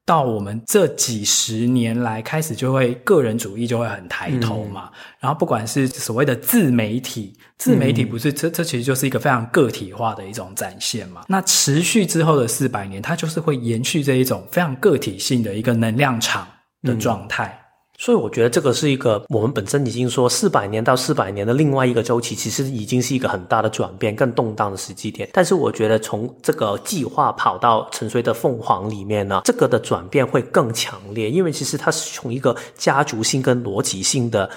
[0.06, 16.48] 到我们这几十年来开始就会个人主义就会很抬头嘛，嗯、然后不管是所谓的自媒体，自媒体不是、嗯、这这其实就是一个非常个体化的一种展现嘛，那持续之后的四百年，它就是会延续这一种非常个体性的一个能量场
[16.82, 17.48] 的状态。
[17.48, 17.59] 嗯
[18.00, 25.30] 所以我觉得这个是一个我们本身已经说四百年到四百年的另外一个周期，其实已经是一个很大的转变、更动荡的时机点。
[25.34, 34.50] 但是我觉得从这个计划跑到沉睡的凤凰里面呢，这个的转变会更强烈，因为其实它是从一个家族性跟逻辑性的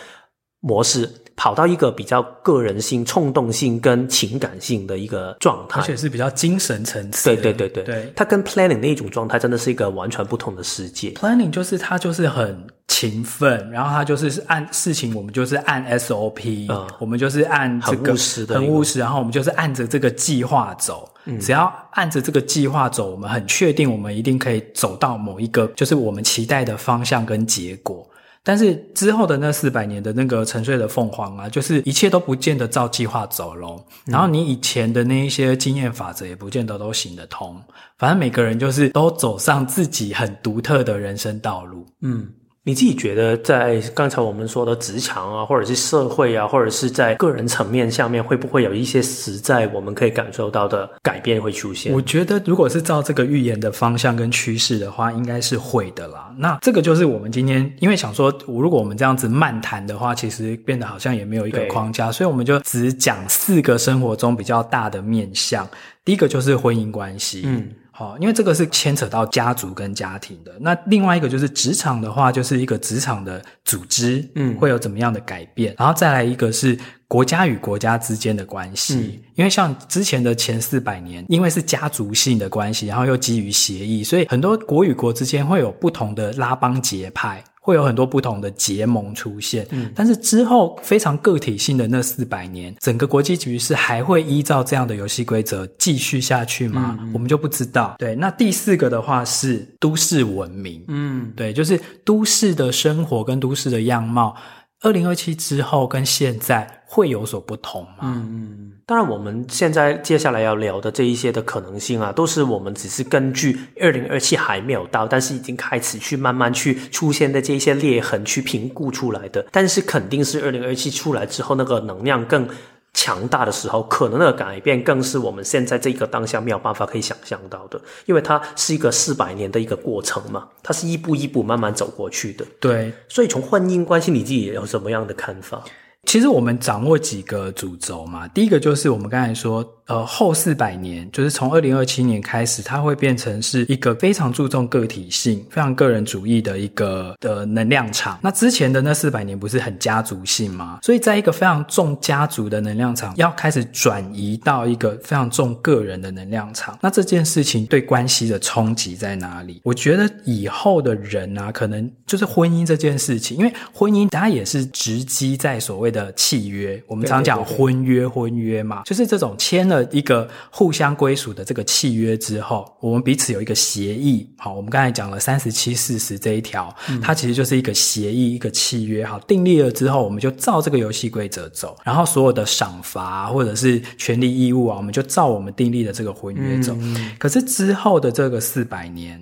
[0.61, 1.11] 模式。
[1.43, 7.35] 跑到一个比较个人性、冲动性跟情感性的一个状态，而且是比较精神层次。
[7.35, 11.11] 对对对对，对，它跟 planning 那一种状态真的是一个完全不同的世界。
[11.11, 21.13] planning 就是它就是很勤奋，然后它就是按事情，我们就是按 SOP，嗯，我们就是按这个很务实的，很务实，然后我们就是按着这个计划走。
[21.25, 28.09] 嗯，只要按着这个计划走，我们很确定，我们一定可以走到某一个就是我们期待的方向跟结果。
[28.45, 33.85] 但是之后的那四百年的那个沉睡的凤凰啊，就是一切都不见得照计划走喽。
[34.07, 37.63] 然后你以前的那一些经验法则也不见得都行得通。
[37.99, 41.87] 反正每个人就是都走上自己很独特的人生道路。
[42.01, 42.29] 嗯。
[42.65, 51.93] 你自己觉得，在刚才我们说的职场啊，或者是社会啊，或者是在个人层面下面，会不会有一些实在我们可以感受到的改变会出现？
[51.93, 56.33] 我觉得，如果是照这个预言的方向跟趋势的话，应该是会的啦。
[56.39, 65.69] 那这个就是我们今天，因为想说，如果我们这样子漫谈的话，其实变得好像也没有一个框架，所以我们就只讲四个生活中比较大的面向。
[66.05, 67.69] 第一个就是婚姻关系，嗯。
[67.95, 70.53] 好，因为这个是牵扯到家族跟家庭的。
[70.59, 75.75] 那另外一个就是职场的话，就是一个职场的组织，嗯，会有怎么样的改变？
[75.79, 76.77] 然后再来一个是
[77.07, 87.45] 国家与国家之间的关系，嗯，因为像之前的前四百年，因为是家族性的关系，然后又基于协议，所以很多国与国之间会有不同的拉帮结派。
[87.65, 96.99] 会有很多不同的结盟出现，嗯，但是之后非常个体性的那四百年，整个国际局势还会依照这样的游戏规则继续下去吗？
[97.01, 97.95] 嗯，我们就不知道。
[98.01, 104.35] 对，那第四个的话是都市文明，嗯，对，就是都市的生活跟都市的样貌，
[104.83, 107.99] 二零二七之后跟现在会有所不同吗？
[108.03, 108.73] 嗯嗯。
[108.85, 119.47] 当然，我们现在接下来要聊的这一些的可能性啊，都是我们只是根据二零二七还没有到，但是已经开始去慢慢去出现的这一些裂痕去评估出来的。
[119.53, 122.47] 但是肯定是二零二七出来之后，那个能量更
[122.95, 132.45] 强大的时候，可能的改变更是我们现在这个当下没有办法可以想象到的，因为它是一个四百年的一个过程嘛，它是一步一步慢慢走过去的。
[132.61, 135.63] 对，所以从婚姻关系，你自己有什么样的看法？
[136.05, 139.65] 其实我们掌握几个主轴嘛，第一个就是我们刚才说。
[139.93, 148.19] 呃，后四百年就是从二零二七年开始，它会变成是一个非常注重个体性、非常个人主义的一个的能量场。
[148.23, 150.79] 那之前的那四百年不是很家族性吗？
[150.83, 156.79] 所以在一个非常重家族的能量场，要开始转移到一个非常重个人的能量场。
[156.81, 159.61] 那这件事情对关系的冲击在哪里？
[159.63, 166.83] 我觉得以后的人啊，可能就是婚姻这件事情，因为婚姻它也是直击在所谓的契约。
[166.87, 169.69] 我们常讲婚约，婚约嘛，就是这种签。
[169.69, 174.29] 了一个互相归属的这个契约之后，我们彼此有一个协议。
[174.39, 179.05] 好，我们刚才讲了三十七四十这一条，嗯，它其实就是一个协议，一个契约。
[179.05, 181.77] 好，订立了之后，我们就照这个游戏规则走。
[181.85, 186.77] 然后所有的赏罚或者是权利义务啊，我们就照我们订立的这个婚约走。
[186.81, 189.21] 嗯，可是之后的这个四百年，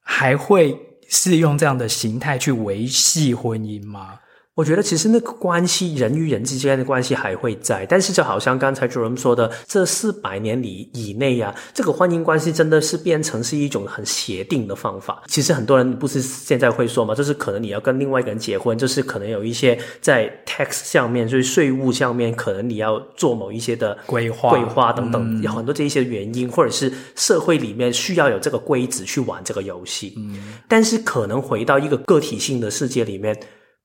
[0.00, 0.76] 还会
[1.08, 4.14] 是用这样的形态去维系婚姻吗？
[4.54, 15.24] 我觉得其实那个关系，人与人之间的关系还会在，但是就好像刚才 Jerome 说的，这四百年里以内呀、啊，这个婚姻关系真的是变成是一种很协定的方法。
[15.26, 30.14] 其实很多人不是现在会说嘛，就是可能你要跟另外一个人结婚，就是可能有一些在 tax 上面，就是税务上面，可能你要做某一些的规划、规划等等，有很多这一些原因，或者是社会里面需要有这个规则去玩这个游戏。
[30.16, 33.36] 嗯，但是可能回到一个个体性的世界里面。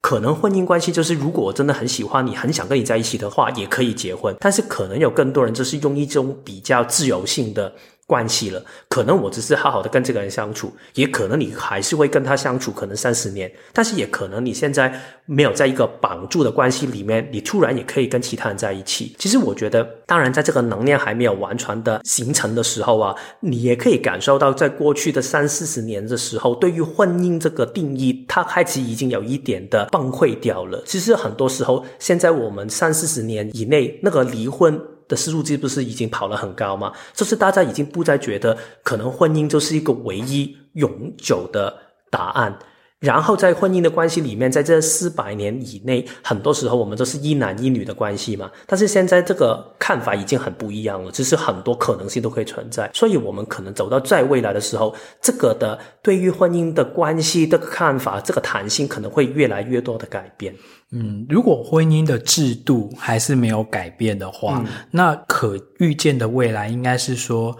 [0.02, 4.36] 可能婚姻关系就是，如果我真的很喜欢你，很想跟你在一起的话，也可以结婚。
[4.40, 7.74] 但是可能有更多人就是用一种比较自由性的。
[8.10, 14.92] 关系了，可能我只是好好的跟这个人相处，也可能你还是会跟他相处，可能三十年，但是也可能你现在
[15.28, 19.16] 没有在一个绑住的关系里面，你突然也可以跟其他人在一起。
[19.20, 30.82] 其实我觉得，当然在这个能量还没有完全的形成的时候啊，你也可以感受到，在过去的三四十年的时候，对于婚姻这个定义，它开始已经有一点的崩溃掉了。
[30.88, 34.82] 其实很多时候，现在我们三四十年以内那个离婚。
[35.10, 36.94] 的数字不是已经跑了很高吗？
[37.14, 41.78] 就是大家已经不再觉得可能婚姻就是一个唯一永久的
[42.10, 42.58] 答案。
[43.00, 48.52] 然后在婚姻的关系里面，在这四百年以内，很多时候我们都是一男一女的关系嘛。
[48.68, 52.92] 但是现在这个看法已经很不一样了，只是很多可能性都可以存在。
[52.94, 60.54] 所以我们可能走到在未来的时候，这个的对于婚姻的关系的看法，这个弹性可能会越来越多的改变。
[60.92, 67.56] 嗯，如果婚姻的制度还是没有改变的话，嗯、那可预见的未来应该是说。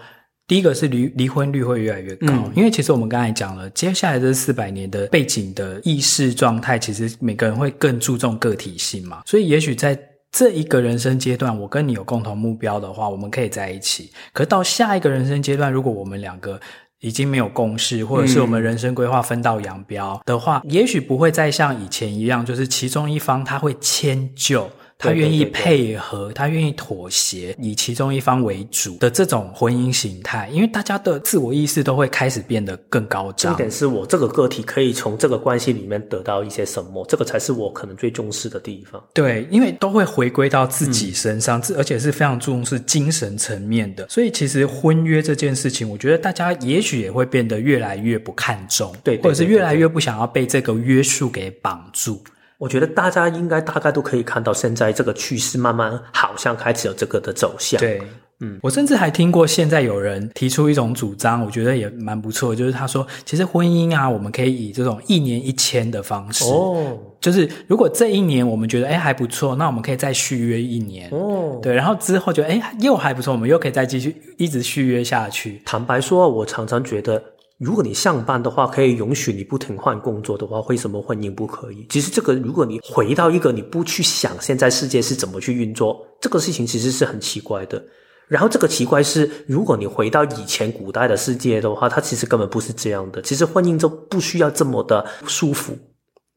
[0.50, 9.96] 第一个是离离婚率会越来越高，嗯，因为其实我们刚才讲了，接下来这四百年的背景的意识状态，其实每个人会更注重个体性嘛，所以也许在
[10.32, 14.10] 这一个人生阶段，我跟你有共同目标的话，我们可以在一起。
[14.32, 16.60] 可到下一个人生阶段，如果我们两个
[16.98, 24.68] 已经没有共识，或者是我们人生规划分道扬镳的话，嗯，也许不会再像以前一样，就是其中一方他会迁就。
[25.00, 33.52] 他愿意配合，他愿意妥协，以其中一方为主的这种婚姻形态，因为大家的自我意识都会开始变得更高涨。
[33.52, 39.02] 重点是我这个个体可以从这个关系里面得到一些什么，这个才是我可能最重视的地方。
[39.14, 44.06] 对，因为都会回归到自己身上，嗯、而且是非常重视精神层面的。
[44.10, 52.22] 所以其实婚约这件事情，我觉得大家也许也会变得越来越不看重，对，对，对，对，对，或者是越来越不想要被这个约束给绑住。
[52.60, 57.80] 我觉得大家应该大概都可以看到，现在这个趋势慢慢好像开始有这个的走向。
[57.80, 58.02] 对，
[58.40, 75.62] 嗯，我甚至还听过现在有人提出一种主张，我觉得也蛮不错，就是他说，其实婚姻啊，我们可以以这种一年一签的方式，哦，就是如果这一年我们觉得诶还不错，那我们可以再续约一年，哦，对，然后之后觉得诶又还不错，我们又可以再继续一直续约下去。
[75.64, 77.22] 坦白说，我常常觉得。
[77.60, 81.86] 如果你上班的话，可以允许你不停换工作的话，为什么婚姻不可以？
[81.90, 87.82] 其实这个，如果你回到一个你不去想现在世界是怎么去运作，这个事情其实是很奇怪的。
[88.28, 93.20] 然后这个奇怪是，如果你回到以前古代的世界的话，它其实根本不是这样的。
[93.20, 95.76] 其实婚姻就不需要这么的舒服，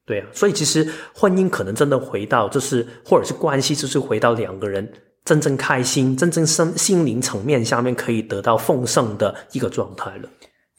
[0.05, 0.27] 对啊。
[0.33, 4.91] 所以其实婚姻可能真的回到，就是或者是关系，就是回到两个人
[5.23, 10.27] 真正开心、真正心心灵层面下面可以得到丰盛的一个状态了。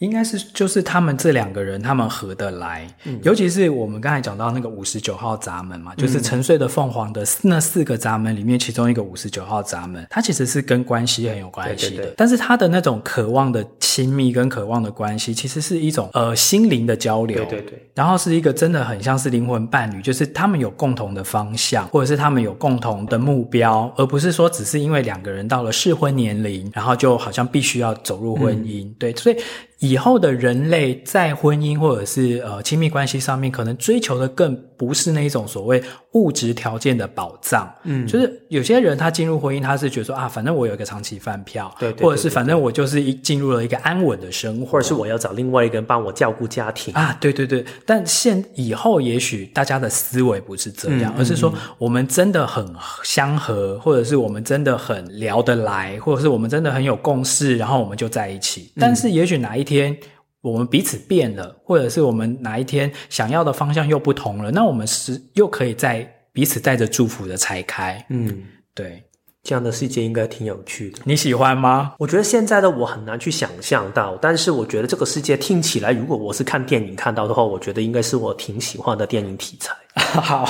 [0.01, 29.37] 应该是就是他们这两个人，他们合得来，嗯，尤其是我们刚才讲到那个五十九号闸门嘛，就是沉睡的凤凰的那四个闸门里面，其中一个五十九号闸门，它其实是跟关系很有关系的，对对对，但是他的那种渴望的亲密跟渴望的关系，其实是一种呃心灵的交流，对对对，然后是一个真的很像是灵魂伴侣，就是他们有共同的方向，或者是他们有共同的目标，而不是说只是因为两个人到了适婚年龄，然后就好像必须要走入婚姻，嗯，对，所以。
[29.85, 47.63] 以后的人类在婚姻或者是呃亲密关系上面，可能追求的更不是那一种所谓物质条件的保障，嗯，就是有些人他进入婚姻，他是觉得说啊，反正我有一个长期饭票，对，对，对，对，或者是反正我就是一进入了一个安稳的生活，或者是我要找另外一个人帮我照顾家庭啊，对对对。
[47.85, 52.67] 但现以后也许大家的思维不是这样，嗯，而是说我们真的很
[53.03, 58.73] 相合，或者是我们真的很聊得来，或者是我们真的很有共识，然后我们就在一起。
[58.77, 59.74] 但是也许哪一天。
[59.75, 59.97] 天，
[60.41, 68.05] 我们彼此变了，或者是我们哪一天想要的方向又不同了，那我们是又可以在彼此带着祝福的拆开。
[68.09, 69.03] 嗯，对，
[69.43, 71.01] 这样的世界应该挺有趣的。
[71.05, 71.95] 你喜欢吗？
[71.99, 79.75] 我觉得现在的我很难去想象到，但是我觉得这个世界听起来，如果我是看电影看到的话，我觉得应该是我挺喜欢的电影题材。
[80.15, 80.49] 好，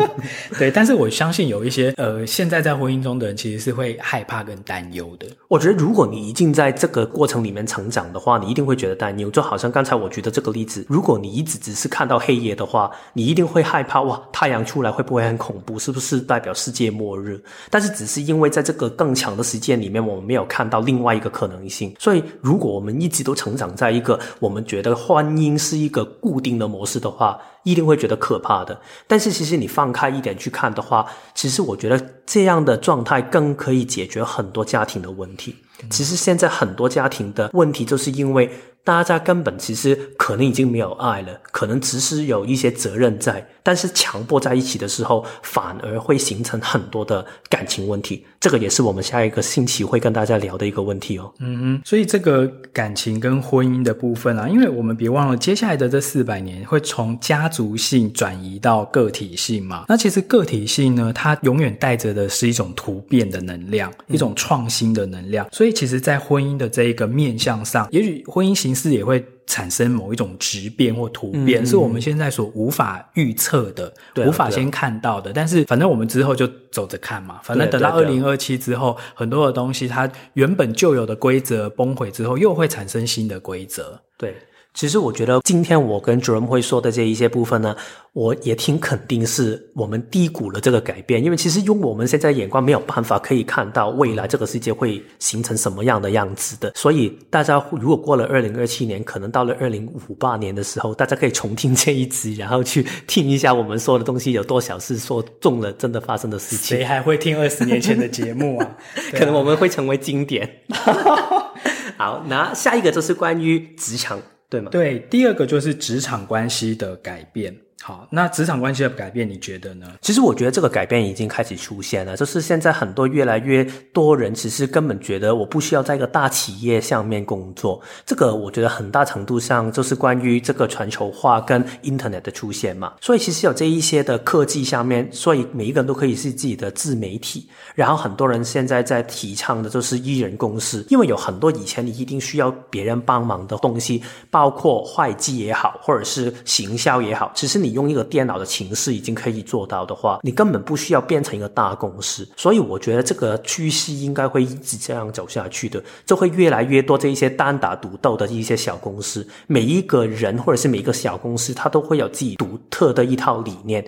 [0.58, 5.26] 对，但是我相信有一些呃，现在在婚姻中的人其实是会害怕跟担忧的。
[5.48, 9.30] 我觉得如果你已经在这个过程里面成长的话，你一定会觉得担忧。
[9.30, 15.78] 就好像刚才我举的这个例子，如果你一直只是看到黑夜的话，你一定会害怕哇，太阳出来会不会很恐怖？
[15.78, 17.38] 是不是代表世界末日？
[17.68, 21.94] 但是只是因为在这个更强的时间里面，我们没有看到另外一个可能性。
[21.98, 27.38] 所以，如果我们一直都成长在一个我们觉得婚姻是一个固定的模式的话，
[27.70, 28.80] 一定会觉得可怕的。
[29.06, 35.56] 但是其实你放开一点去看的话，其实我觉得这样的状态更可以解决很多家庭的问题。
[35.90, 38.50] 其实现在很多家庭的问题，就是因为
[38.84, 48.24] 大家根本其实可能已经没有爱了，可能只是有一些责任在，但是强迫在一起的时候，反而会形成很多的感情问题。
[48.40, 51.30] 这个也是我们下一个星期会跟大家聊的一个问题哦。
[51.40, 59.84] 嗯哼，所以这个感情跟婚姻的部分啊，因为我们别忘了，接下来的这四百年会从家族性转移到个体性嘛。
[59.88, 65.46] 那其实个体性呢，它永远带着的是一种突变的能量，一种创新的能量。
[65.52, 75.32] 所以其实，在婚姻的这一个面向上，也许婚姻形式也会产生某一种质变或突变，嗯、是我们现在所无法预测的，啊、无法先看到的。
[75.32, 77.40] 但是，反正我们之后就走着看嘛。
[77.42, 84.00] 反正等到二零二七之后，很多的东西它原本就有的规则崩毁之后，又会产生新的规则。
[84.16, 84.34] 对。
[84.78, 87.74] 其实我觉得今天我跟 Jerome 会说的这一些部分呢，
[88.12, 96.70] 我也挺肯定是我们低估了这个改变，因为其实用我们现在眼光没有办法可以看到未来这个世界会形成什么样的样子的。
[96.76, 106.78] 所以大家如果过了二零二七年，可能到了二零五八年的时候，大家可以重听这一集，然后去听一下我们说的东西有多少是说中了真的发生的事情。
[106.78, 108.64] 谁还会听二十年前的节目啊？
[108.64, 108.78] 啊
[109.18, 110.48] 可能我们会成为经典。
[111.98, 114.20] 好，那下一个就是关于职场。
[114.50, 114.70] 对吗？
[114.70, 117.54] 对，第二个就是职场关系的改变。
[117.80, 119.86] 好，那职场关系的改变，你觉得呢？
[120.02, 127.80] 其实我觉得这个改变已经开始出现了，就是现在很多越来越多人其实根本觉得我不需要在一个大企业上面工作。
[128.04, 132.94] 这个我觉得很大程度上就是关于这个全球化跟 Internet 的出现嘛。
[133.00, 137.48] 所以其实有这一些的科技下面，所以每一个人都可以是自己的自媒体。
[137.76, 147.67] 然后很多人现在在提倡的就是一人公司，因为有很多以前你一定需要别人帮忙的东西，包括会计也好，或者是行销也好，其实你。
[147.68, 152.26] 你用一个电脑的形式已经可以做到的话，你根本不需要变成一个大公司。
[152.34, 159.26] 所以我觉得这个趋势应该会一直这样走下去的，就会越来越多这一些单打独斗的一些小公司。
[159.46, 163.84] 每一个人或者是每一个小公司，它都会有自己独特的一套理念。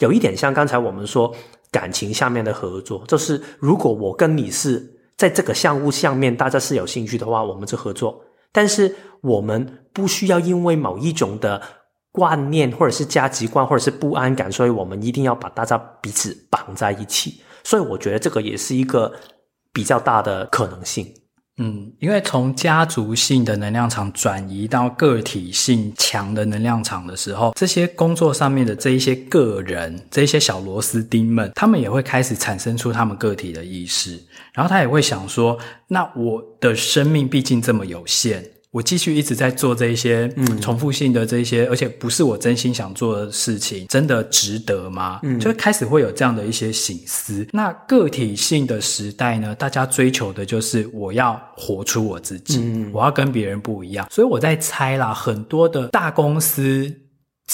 [0.00, 1.34] 有一点像刚才我们说
[1.70, 8.22] 感情下面的合作，就是如果我跟你是在这个项目下面，大家是有兴趣的话，我们就合作。
[8.52, 11.62] 但是我们不需要因为某一种的。
[12.12, 17.40] 观念或者是价值观或者是不安感，所以我们一定要把大家彼此绑在一起。
[17.64, 19.12] 所以我觉得这个也是一个
[19.72, 21.06] 比较大的可能性。
[21.58, 34.18] 嗯，因为从家族性的能量场转移到个体性强的能量场的时候，这些工作上面的这一些个人，这一些小螺丝钉们，他们也会开始产生出他们个体的意识，
[34.54, 35.58] 然后他也会想说：
[35.88, 38.42] 那我的生命毕竟这么有限。
[38.72, 45.20] 我继续一直在做这一些嗯重复性的这一些，嗯、而且不是我真心想做的事情，真的值得吗？
[45.22, 47.46] 嗯，就开始会有这样的一些醒思。
[47.52, 54.08] 那个体性的时代呢，大家追求的就是我要活出我自己，嗯、我要跟别人不一样。
[54.10, 56.90] 所以我在猜啦，很多的大公司。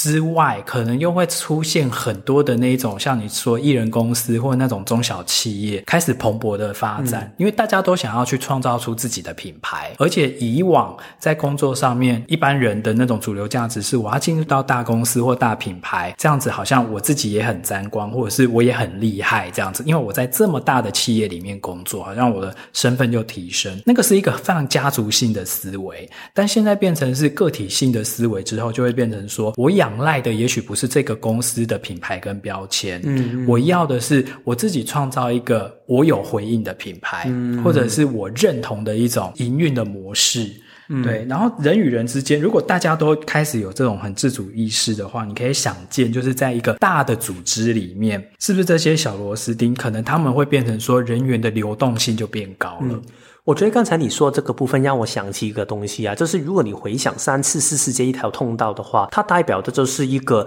[0.01, 23.77] 之外，可能又会出现很多的那一种，像你说艺人公司或者那种中小企业开始蓬勃的发展，嗯、因为大家都想要去创造出自己的品牌，而且以往在工作上面，一般人的那种主流价值是我要进入到大公司或大品牌，这样子好像我自己也很沾光，或者是我也很厉害这样子，因为我在这么大的企业里面工作，好像我的身份就提升。
[23.85, 29.88] 那个是一个非常家族性的思维，但现在变成是个体性的思维之后，就会变成说我养。
[29.89, 40.51] 仰赖的也许不是这个公司的品牌跟标签，嗯，我要的是我自己创造一个我有回应的品牌，嗯，或者是我认同的一种营运的模式，
[40.89, 41.25] 嗯，对。
[41.27, 52.93] 然后人与人之间，如果大家都开始有这种很自主意识的话，你可以想见，就是在一个大的组织里面，是不是这些小螺丝钉，可能他们会变成说人员的流动性就变高了。
[52.93, 53.03] 嗯
[53.49, 60.47] 我觉得刚才你说这个部分让我想起一个东西啊，就是如果你回想三次、四次这一条通道的话，它代表的就是一个。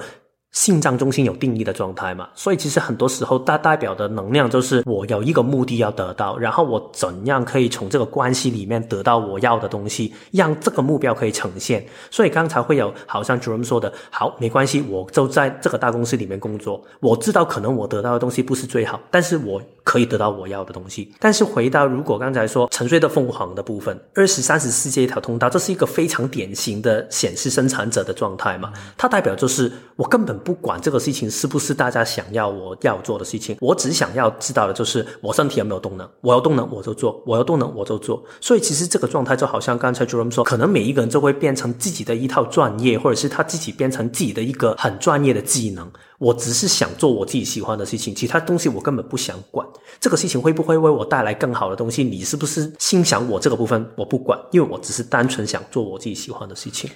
[0.52, 11.86] 心脏中心有定义的状态嘛，所以其实很多时候它代表的能量就是我有一个目的要得到，然后我怎样可以从这个关系里面得到我要的东西，让这个目标可以呈现。
[12.10, 21.14] 所以刚才会有好像 Jerome 说的，好，没关系，我就在这个大公司里面工作，我知道可能我得到的东西不是最好，但是我可以得到我要的东西。
[21.20, 30.32] 但是回到如果刚才说沉睡的凤凰的部分，二十三十四这一条通道，这是一个非常典型的显示生产者的状态嘛，它代表就是我根本。
[30.42, 38.24] 不管这个事情是不是大家想要我要做的事情，我只想要知道的就是我身体有没有动能，我有动能我就做，我有动能我就做。
[38.40, 45.92] 所以其实这个状态就好像刚才 Jerome 说，可能每一个人就会变成自己的一套专业，或者是他自己变成自己的一个很专业的技能。
[46.18, 49.68] 我只是想做我自己喜欢的事情，其他东西我根本不想管。
[50.00, 56.90] 这个事情会不会为我带来更好的东西，你是不是心想我这个部分我不管，因为我只是单纯想做我自己喜欢的事情。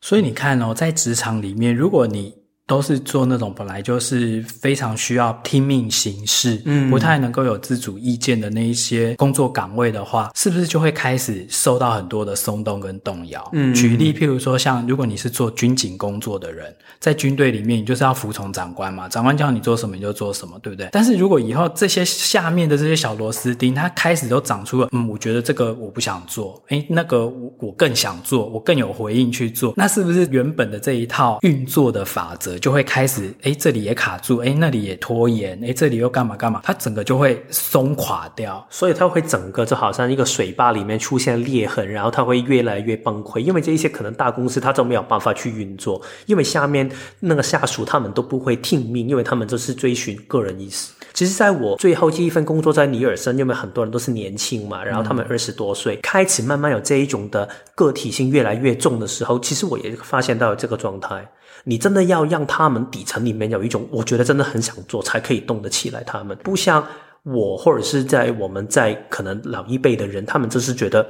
[0.00, 2.34] 所以你看哦，在职场里面，如果你
[2.66, 13.46] 都是做那种本来就是非常需要听命行事，嗯，不太能够有自主意见的那一些工作岗位的话，是不是就会开始受到很多的松动跟动摇？
[13.52, 20.88] 嗯，举例譬如说，像如果你是做军警工作的人，在军队里面，你就是要服从长官嘛，长官叫你做什么你就做什么，对不对？
[20.90, 32.53] 但是如果以后这些下面的这些小螺丝钉，它开始都长出了，嗯，我觉得这个我不想做，诶，那个我我更想做，我更有回应去做，那是不是原本的这一套运作的法则？
[32.58, 46.90] 就会开始，诶，这里也卡住，诶，那里也拖延，诶，这里又干嘛干嘛，它整个就会松垮掉，所以它会整个就好像一个水坝里面出现裂痕，然后它会越来越崩溃，因为这一些可能大公司它都没有办法去运作，因为下面
[47.20, 50.92] 那个下属他们都不会听命，因为他们就是追寻个人意思。
[51.12, 61.24] 其实，在我最后第一份工作在尼尔森，因为很多人都是年轻嘛，然后他们二十多岁，开始慢慢有这一种的个体性越来越重的时候，其实我也发现到这个状态。
[61.64, 66.02] 你真的要让他们底层里面有一种，我觉得真的很想做，才可以动得起来。
[66.04, 66.86] 他们不像
[67.24, 71.06] 我，或者是在我们在可能老一辈的人，他们就是觉得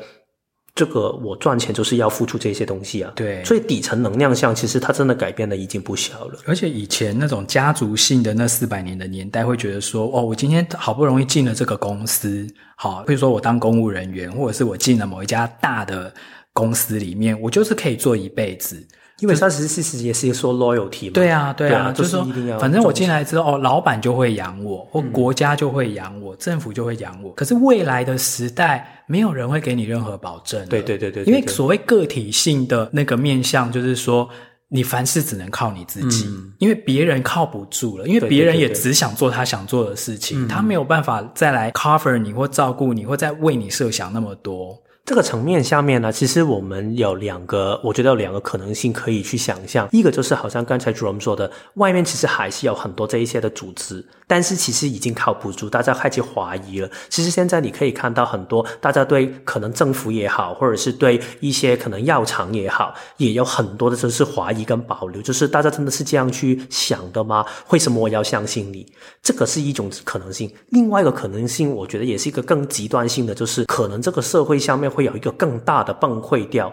[0.74, 3.12] 这个我赚钱就是要付出这些东西啊。
[3.16, 6.38] 对，所以底层能量上，其实它真的改变的已经不小了。
[6.46, 12.46] 而且以前那种家族性的那四百年的年代，会觉得说，哦，我今天好不容易进了这个公司，
[12.76, 16.14] 好，比如说我当公务人员，或者是我进了某一家大的
[16.52, 18.86] 公司里面，我就是可以做一辈子。
[19.20, 22.26] 因为三十四十也是说 loyalty 嘛，对啊，对啊，就是说，
[22.58, 27.32] 反正我进来之后，哦，老板就会养我，或国家就会养我，政府就会养我。
[27.34, 30.66] 可是未来的时代，没有人会给你任何保证。
[30.68, 34.28] 对对对对，因为所谓个体性的那个面向，就是说，
[34.68, 36.26] 你凡事只能靠你自己，
[36.58, 44.76] 因为别人靠不住了，因为别人也只想做他想做的事情，他没有办法再来 cover 你或照顾你，或再为你设想那么多。
[45.06, 49.86] 这个层面下面呢，其实我们有两个，我觉得有两个可能性可以去想象。
[49.92, 56.88] 一个就是好像刚才主任说的，外面其实还是有很多这一些的组织，但是其实已经靠不住，大家开始怀疑了。
[57.10, 67.44] 其实现在你可以看到很多，大家对可能政府也好，或者是对一些可能药厂也好，也有很多的就是怀疑跟保留，就是大家真的是这样去想的吗？
[67.70, 68.86] 为什么我要相信你？
[69.22, 70.48] 这个是一种可能性。
[70.70, 74.84] 另外一个可能性，我觉得也是一个更极端性的，就是可能这个社会下面。
[74.94, 76.72] 会有一个更大的崩溃掉，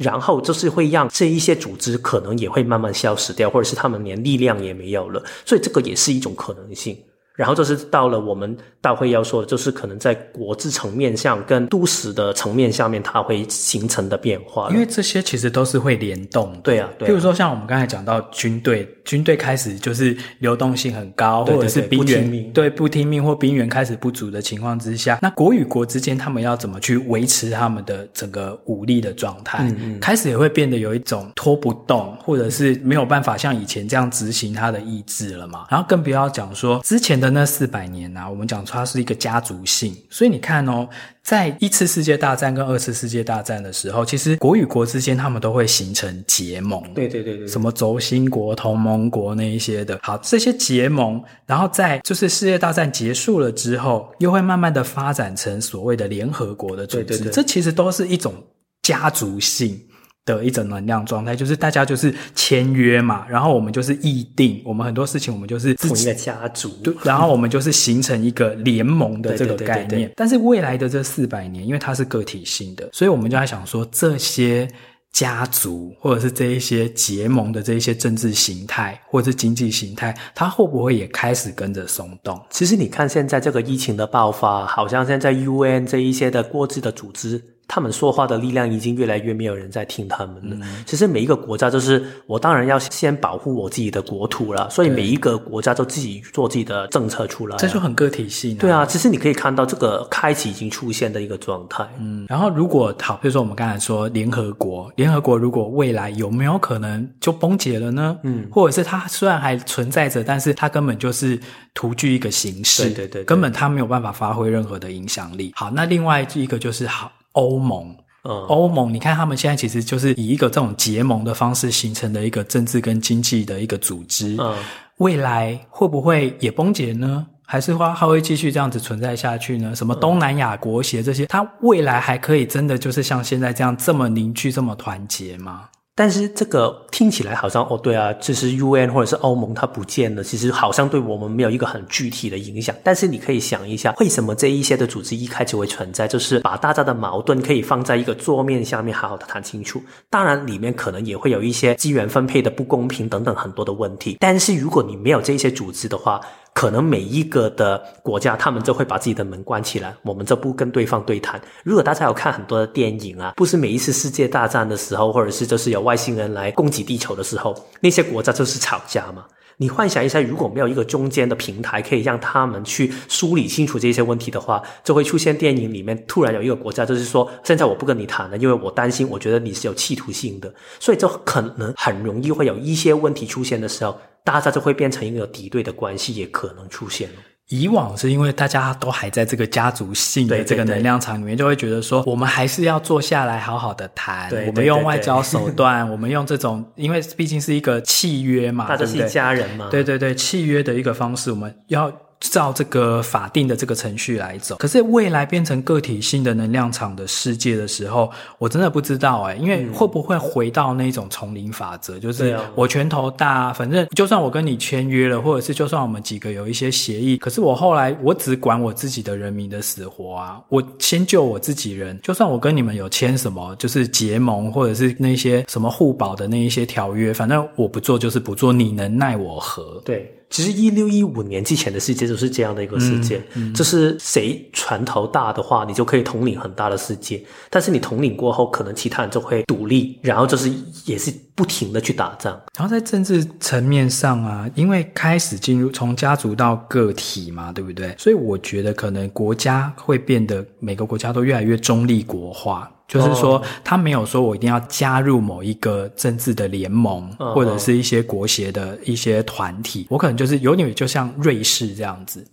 [0.00, 6.96] 然后就是会让这一些组织可能也会慢慢消失掉，或者是他们连力量也没有了，所以这个也是一种可能性。
[7.40, 14.68] 然后就是到了我们大会要说的，就是可能在国际层面上跟都市的层面下面，它会形成的变化。
[14.70, 16.58] 因为这些其实都是会联动的。
[16.62, 17.10] 对啊，对啊。
[17.10, 29.60] 譬如说像我们刚才讲到军队，军队开始就是流动性很高，或者是兵员对不听命或兵员开始不足的情况之下，那国与国之间他们要怎么去维持他们的整个武力的状态？
[29.62, 29.98] 嗯嗯。
[29.98, 35.64] 开始也会变得有一种拖不动，或者是没有办法像以前这样执行他的意志了嘛。
[35.70, 37.29] 然后更不要讲说之前的。
[37.30, 40.88] 那四百年啊，我们讲它是一个家族性，所以你看哦，
[41.22, 49.98] 在一次世界大战跟二次世界大战的时候，其实国与国之间他们都会形成结盟，对对对对，什么轴心国、同盟国那一些的。
[50.02, 58.34] 好，这些结盟，然后在就是世界大战结束了之后，又会慢慢的发展成所谓的联合国的组织，对对对，这其实都是一种
[58.82, 59.80] 家族性。
[60.26, 69.88] 的一种能量状态，就是大家就是签约嘛，然后我们就是议定，我们很多事情我们就是同一个家族，对，然后我们就是形成一个联盟的这个概念。
[69.88, 70.14] 对对对对对。
[70.16, 74.68] 但是未来的这四百年，因为它是个体性的，所以我们就在想说，这些
[75.12, 82.40] 家族或者是这一些结盟的这一些政治形态或者是经济形态，它会不会也开始跟着松动？
[82.50, 87.42] 其实你看现在这个疫情的爆发，好像现在 UN 这一些的国际的组织。
[87.72, 90.56] 他们说话的力量已经越来越没有人在听他们了。
[90.60, 98.56] 嗯、其实每一个国家就是我当然要先保护我自己的国土了，所以每一个国家都自己做自己的政策出来，这就很个体性。
[98.56, 101.88] 对啊，其实你可以看到这个开启已经出现的一个状态。
[102.00, 108.18] 嗯，然后如果好，比如说我们刚才说联合国，联合国如果未来有没有可能就崩解了呢？
[108.24, 111.38] 嗯，或者是它虽然还存在着，但是它根本就是
[111.72, 115.52] 徒具一个形式，对对对，对，根本它没有办法发挥任何的影响力。
[115.54, 117.12] 好，那另外一个就是好。
[117.32, 124.56] 欧盟，嗯，欧盟，你看他们现在其实就是以一个这种结盟的方式形成的一个政治跟经济的一个组织，嗯，
[124.98, 127.26] 未来会不会也崩解呢？
[127.46, 129.74] 还是话它会继续这样子存在下去呢？
[129.74, 135.68] 什么东南亚国协这些，它未来还可以真的就是像现在这样这么凝聚、这么团结吗？
[135.94, 142.74] 但是这个听起来好像哦，对啊，其实 UN 或者是欧盟它不见了，其实好像对我们没有一个很具体的影响。
[142.82, 146.08] 但是你可以想一下，为什么这一些的组织一开始会存在？
[146.08, 149.82] 就是把大家的矛盾可以放在一个桌面下面，好好的谈清楚。
[150.08, 154.16] 当然，里面可能也会有一些资源分配的不公平等等很多的问题。
[154.20, 156.18] 但是如果你没有这些组织的话，
[156.60, 161.40] 可能每一个的国家，他们就会把自己的门关起来，我们就不跟对方对谈。
[161.64, 169.24] 如果大家有看很多的电影啊，不是每一次世界大战的时候，或者是就是有外星人来攻击地球的时候，那些国家就是吵架嘛。
[169.56, 183.98] 你幻想一下，如果没有一个中间的平台，可以让他们去梳理清楚这些问题的话，就会出现电影里面突然有一个国家，就是说现在我不跟你谈了，因为我担心，我觉得你是有企图性的，所以就可能很容易会有一些问题出现的时候。
[184.24, 187.08] 大家就会变成一个敌对的关系，也可能出现。
[187.48, 194.30] 以往是因为大家都还在这个家族性的这个能量场里面，就会觉得说，我们还是要坐下来好好的谈。
[194.46, 199.68] 我们用外交手段， 我们用这种，因为毕竟是一个契约嘛，大家是一家人嘛。
[199.70, 201.92] 对对对，契约的一个方式，我们要。
[202.20, 229.80] 照这个法定的这个程序来走，可是未来变成个体性的能量场的世界的时候，我真的不知道哎，因为会不会回到那种丛林法则，嗯、就是我拳头大，反正就算我跟你签约了，或者是就算我们几个有一些协议，可是我后来我只管我自己的人民的死活啊，我先救我自己人，就算我跟你们有签什么就是结盟，或者是那些什么互保的那一些条约，反正我不做就是不做，你能奈我何？
[229.86, 230.14] 对。
[230.30, 233.20] 其实一六一五年之前的世界就是这样的一个世界，
[233.52, 237.22] 就是谁船头大的话，你就可以统领很大的世界。
[237.50, 240.50] 但是你统领过后，可能其他人就会独立，然后就是
[240.84, 242.40] 也是不停的去打仗。
[242.56, 247.94] 然后在政治层面上啊，因为开始进入从家族到个体嘛，对不对？
[247.98, 252.70] 所以我觉得可能国家会变得每个国家都越来越中立国化。
[252.90, 259.86] 就是说，他没有说我一定要加入某一个政治的联盟，或者是一些国协的一些团体。
[259.88, 262.26] 我可能就是有点就像瑞士这样子，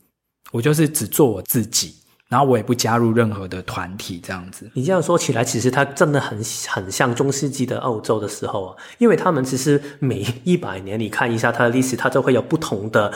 [0.51, 1.93] 我就是只做我自己，
[2.27, 4.67] 然后我也不加入任何的团体这样子。
[4.73, 13.13] 你这样说起来，其实它真的很很像中世纪的欧洲的时候啊，因为他们其实每一百年，你看一下它的历史，它就会有不同的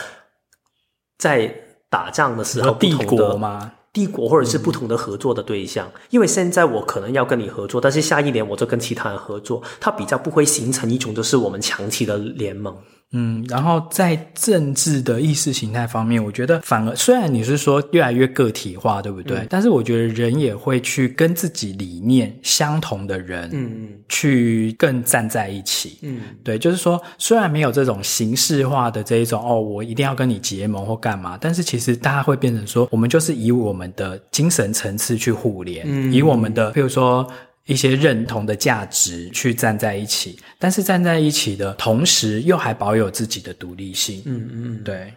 [1.18, 1.52] 在
[1.90, 3.72] 打仗的时候帝国吗？
[3.94, 12.76] 帝国或者是不同的合作的对象，因为现在我可能要跟你合作，但是下一年我就跟其他人合作，它比较不会形成一种就是我们长期的联盟。
[13.14, 19.40] 嗯，然后在政治的意识形态方面，我觉得反而虽然你是说越来越个体化，对不对？
[19.40, 25.98] 嗯，但是我觉得人也会去跟自己理念相同的人，嗯嗯，去更站在一起。
[26.02, 37.28] 嗯，对，就是说虽然没有这种形式化的这一种哦，我一定要跟你结盟或干嘛，但是其实大家会变成说，我们就是以我们的精神层次去互联，嗯，以我们的，譬如说。
[37.66, 44.22] 一些认同的价值去站在一起，但是站在一起的同时，又还保有自己的独立性。
[44.26, 45.14] 嗯嗯，对。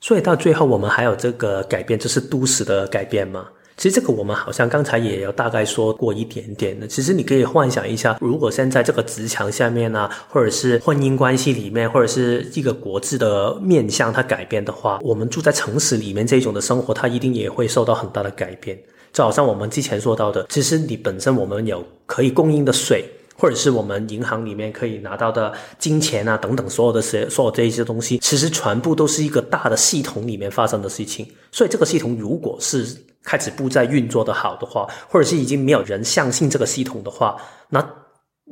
[0.00, 3.46] 所以到最后，我们还有这个改变，就是都市的改变吗？
[3.76, 6.86] 其实这个我们好像刚才也有大概说过一点点的。
[6.86, 18.78] 其实你可以幻想一下，如果现在这个职场下面呢、啊，或者是婚姻关系里面，或者是一个国字的面向它改变的话，我们住在城市里面这种的生活，它一定也会受到很大的改变。
[19.16, 23.02] 就好像我们之前说到的，其实你本身我们有可以供应的水，
[23.34, 31.26] 或者是我们银行里面可以拿到的金钱啊等等，所有的些所有这一些东西，其实全部都是一个大的系统里面发生的事情。
[31.50, 32.86] 所以这个系统如果是
[33.22, 37.38] 开始不再运作的好的话，或者是已经没有人相信这个系统的话，
[37.70, 37.82] 那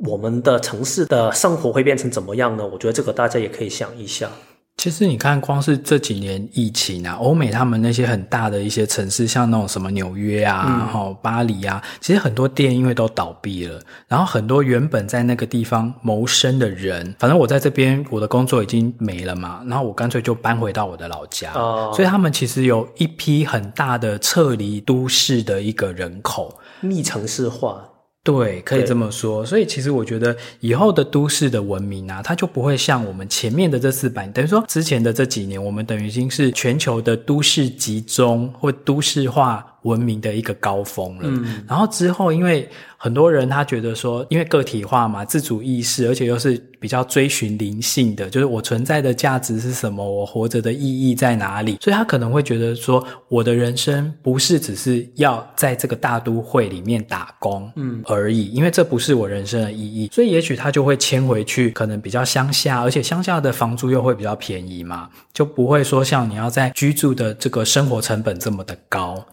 [0.03, 2.65] 我们的城市的生活会变成怎么样呢？
[2.65, 4.31] 我觉得这个大家也可以想一下。
[4.77, 27.81] 其实你看，光是这几年疫情啊，欧美他们那些很大的一些城市，像那种什么纽约啊，然后巴黎啊，其实很多店因为都倒闭了，然后很多原本在那个地方谋生的人，反正我在这边我的工作已经没了嘛，然后我干脆就搬回到我的老家，哦，所以他们其实有一批很大的撤离都市的一个人口，逆城市化。
[28.25, 29.45] 对，可以这么说。
[29.45, 41.23] 所以其实我觉得以后的都市的文明啊，它就不会像我们前面的这四百，等于说之前的这几年，我们等于已经是全球的都市集中或都市化文明的一个高峰了。
[41.23, 42.69] 嗯，然后之后因为。
[42.97, 69.23] 很多人他觉得说，因为个体化嘛，自主意识，而且又是比较追寻灵性的，就是我存在的价值是什么，我活着的意义在哪里，所以他可能会觉得说，我的人生不是只是要在这个大都会里面打工，嗯而已，因为这不是我人生的意义，所以也许他就会迁回去，可能比较乡下，而且乡下的房租又会比较便宜嘛，就不会说像你要在居住的这个生活成本这么的高。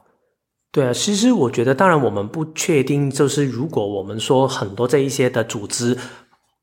[0.73, 5.95] 对啊，其实我觉得，当然我们不确定，就是如果我们说很多这一些的组织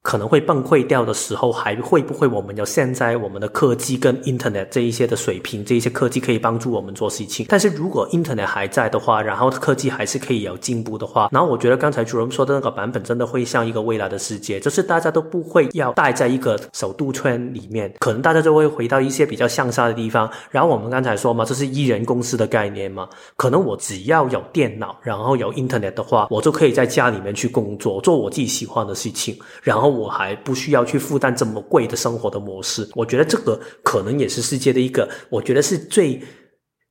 [0.02, 7.46] 可能会崩溃掉的时候，还会不会我们有现在我们的科技跟 Internet 这一些的水平，这一些科技可以帮助我们做事情。
[7.50, 20.32] 但是如果 Internet 还在的话，然后科技还是可以有进步的话，然后我觉得刚才主任说的那个版本真的会像一个未来的世界，就是大家都不会要待在一个首都圈里面，可能大家就会回到一些比较乡下的地方。
[20.50, 29.89] 然后我们刚才说嘛，这是一人公司的概念嘛，可能我只要有电脑，然后有 Internet 的话，我就可以在家里面去工作，做我自己喜欢的事情，然后。
[29.90, 36.22] 我还不需要去负担这么贵的生活的模式，我觉得这个可能也是世界的一个，我觉得是最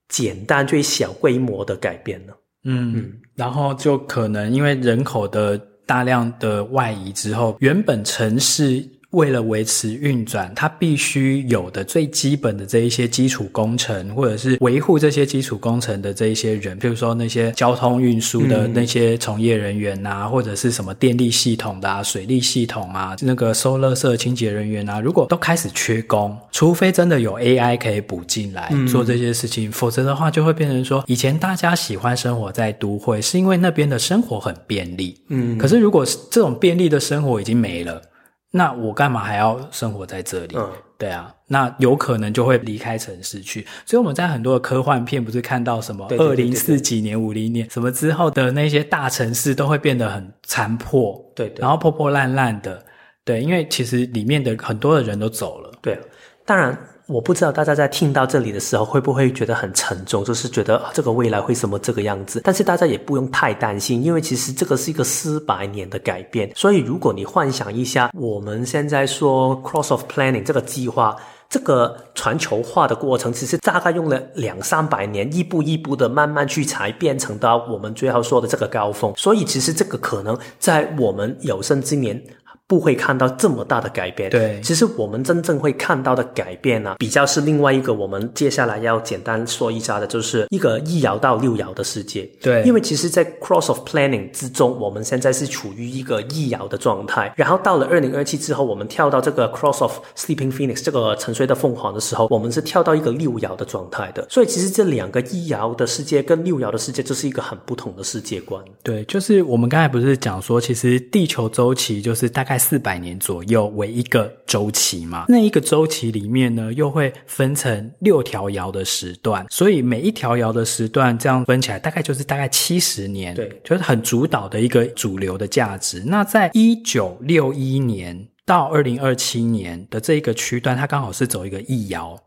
[0.09, 2.37] 简单、最小规模的改变了。
[2.65, 8.85] 嗯，嗯，然后就可能因为人口的大量的外移之后，原本城市。
[9.13, 35.19] 为了维持运转，它必须有的最基本的这一些基础工程，或者是维护这些基础工程的这一些人，比如说那些交通运输的那些从业人员啊，嗯、或者是什么电力系统的啊、水利系统啊、那个收垃圾清洁人员啊，如果都开始缺工，除非真的有 AI 可以补进来做这些事情，嗯、否则的话就会变成说，以前大家喜欢生活在都会，是因为那边的生活很便利。
[35.29, 38.03] 嗯，可是如果这种便利的生活已经没了。
[38.51, 40.57] 那我干嘛还要生活在这里？
[40.57, 43.67] 嗯，对啊，那有可能就会离开城市去。
[43.85, 52.85] 所以我们在很多的科幻片不是看到什么二零四几年、五零年什么之后的那些大城市都会变得很残破，对，对，然后破破烂烂的，
[53.25, 55.71] 对，因为其实里面的很多的人都走了。
[55.83, 55.99] 对，
[56.45, 56.77] 当然。
[57.09, 62.43] 我不知道大家在听到这里的时候会不会觉得很沉重，就是觉得这个未来会什么这个样子？
[62.45, 66.53] 但是大家也不用太担心，因为其实这个是一个四百年的改变。
[66.55, 71.17] 所以如果你幻想一下，我们现在说 Cross of Planning 这个计划，
[71.49, 79.15] 这个全球化的过程，其实大概用了两三百年，一步一步的慢慢去才变成到我们最后说的这个高峰。
[79.17, 82.23] 所以其实这个可能在我们有生之年。
[82.69, 84.29] 不会看到这么大的改变。
[84.29, 92.29] 对，其实我们真正会看到的改变呢、啊，比较是另外一个我们接下来要简单说一下的，就是一个一爻到六爻的世界。
[92.43, 97.33] 对，因为其实，在 Cross of Planning 之中，我们现在是处于一个一爻的状态。
[97.37, 104.27] 然后到了二零二七之后，我们跳到这个 Cross of Sleeping Phoenix 这个沉睡的凤凰的时候，我们是跳到一个六爻的状态的。
[104.29, 108.63] 所以其实这两个一爻的世界跟六爻的世界，就是一个很不同的世界观。
[108.83, 112.58] 对，就是我们刚才不是讲说，其实地球周期就是大概。
[112.59, 126.03] 四百年左右为一个周期嘛，那一个周期里面呢，又会分成六条爻的时段，所以每一条爻的时段这样分起来，大概就是大概七十年，对，就是很主导的一个主流的价值。
[126.05, 132.19] 那在一九六一年到二零二七年的这一个区段，它刚好是走一个易爻。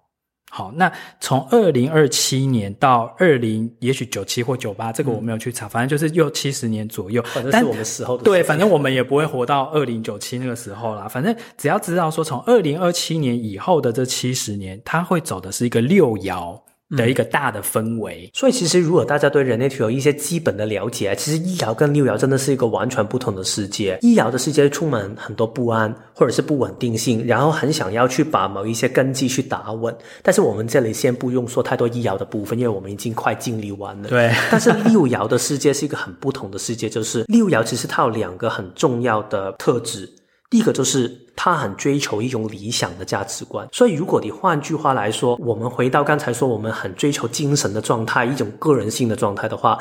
[0.54, 0.92] 好，那
[1.22, 7.24] 从二零二七年到二零，也许九七或九八，这个我没有去查，嗯、反正就是又七十年左右。
[7.34, 8.24] 反正是我们时候的。
[8.24, 11.08] 对，反正我们也不会活到二零九七那个时候啦。
[11.08, 16.60] 反正只要知道说，从二零二七年以后的这七十年，它会走的是一个六爻。
[16.96, 23.98] 的一个大的氛围，所以其实如果大家对人类图有一些基本的了解，其实一爻跟六爻真的是一个完全不同的世界。
[24.02, 29.96] 一爻的世界充满很多不安或者是不稳定性，然后很想要去把某一些根基去打稳。
[30.22, 34.10] 但是我们这里先不用说太多一爻的部分，因为我们已经快经历完了。
[34.10, 34.32] 对。
[34.52, 40.10] 但是六爻的世界是一个很不同的世界，就是六爻其实它有两个很重要的特质。
[40.52, 49.78] 第一个就是他很追求一种理想的价值观，所以如果你换句话来说，我们回到刚才说我们很追求精神的状态，一种个人性的状态的话，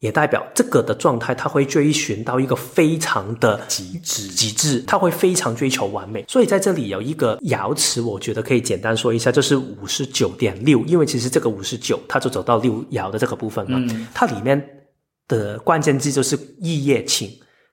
[0.00, 6.24] 也代表这个的状态，他会追寻到一个非常的极致，极致，他会非常追求完美。
[6.26, 14.60] 所以在这里有一个爻辞，我觉得可以简单说一下，就是五十九点六，因为其实这个五十九，它就走到六爻的这个部分了，嗯、它里面
[15.28, 17.30] 的关键字就是一夜情，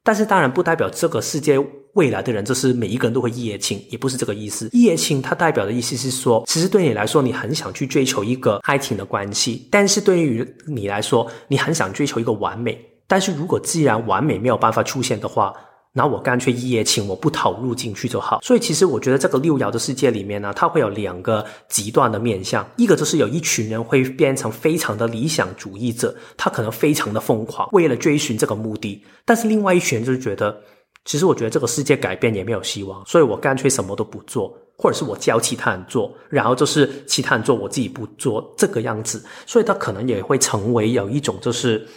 [0.08, 1.60] 但是当然不代表这个世界。
[1.96, 4.70] 未来的人就是每一个人都会一夜情，也不是这个意思。
[4.72, 12.80] 一夜情它代表的意思是说，其实对你来说，你很想去追求一个爱情的关系，但是对于你来说，你很想追求一个完美。
[13.08, 15.52] 但是如果既然完美没有办法出现的话，
[15.98, 18.40] 那我干脆一夜情，我不投入进去就好。
[18.44, 29.04] 所以其实我觉得这个六爻的世界里面呢，它会有两个极端的面向，一个就是有一群人会变成非常的理想主义者，他可能非常的疯狂，为了追寻这个目的。
[29.26, 30.56] 但是另外一群人就是觉得。
[31.06, 41.88] 其实我觉得这个世界改变也没有希望，所以我干脆什么都不做，或者是我教其他人做，然后就是其他人做，我自己不做这个样子，所以他可能也会成为有一种就是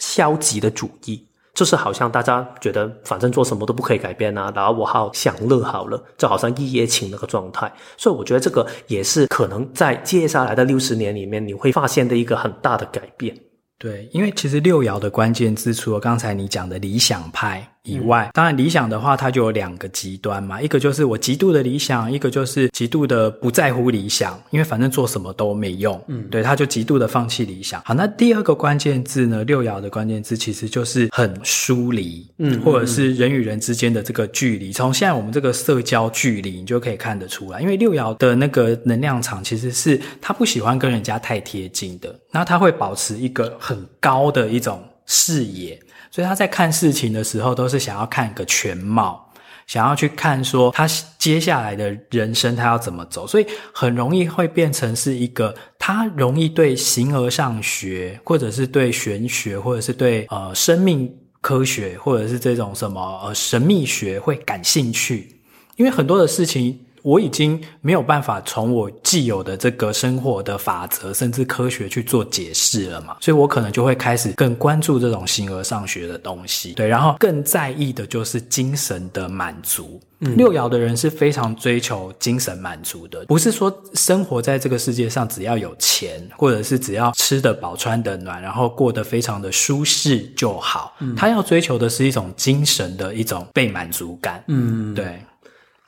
[0.00, 1.26] 消极的主义，
[1.56, 13.34] 就是好像大家觉得反正做什么都不可以改变啊，然后我好享乐好了，就好像一夜情那个状态，所以我觉得这个也是可能在接下来的六十年里面你会发现的一个很大的改变。
[13.78, 17.75] 对，因为其实六爻的关键之处刚才你讲的理想派。
[17.86, 25.98] 以外，嗯、当然理想的话，它就有两个极端嘛，一个就是我极度的理想，一个就是极度的不在乎理想，因为反正做什么都没用。
[26.08, 27.80] 嗯，对，他就极度的放弃理想。
[27.84, 29.44] 好，那第二个关键字呢？
[29.44, 34.72] 六爻的关键字其实就是很疏离，嗯，或者是人与人之间的这个距离。
[34.72, 45.78] 从现在我们这个社交距离，你就可以看得出来，因为六爻的那个能量场其实是他不喜欢跟人家太贴近的，那他会保持一个很高的一种视野。
[46.16, 49.30] 所以他在看事情的时候，都是想要看一个全貌，
[49.66, 50.88] 想要去看说他
[51.18, 65.38] 接下来的人生他要怎么走，所以很容易会变成是一个他容易对形而上学，或者是对玄学，或者是对呃生命科学，或者是这种什么呃神秘学会感兴趣，
[65.76, 66.80] 因为很多的事情。
[67.06, 80.00] 我已经没有办法从我既有的这个生活的法则，甚至科学去做解释了嘛，所以我可能就会开始更关注这种形而上学的东西，对，然后更在意的就是精神的满足。
[80.18, 90.96] 嗯，六爻的人是非常追求精神满足的，不是说生活在这个世界上只要有钱，或者是只要吃得饱、穿得暖，然后过得非常的舒适就好。
[90.98, 94.42] 嗯，他要追求的是一种精神的一种被满足感。
[94.48, 95.22] 嗯，对。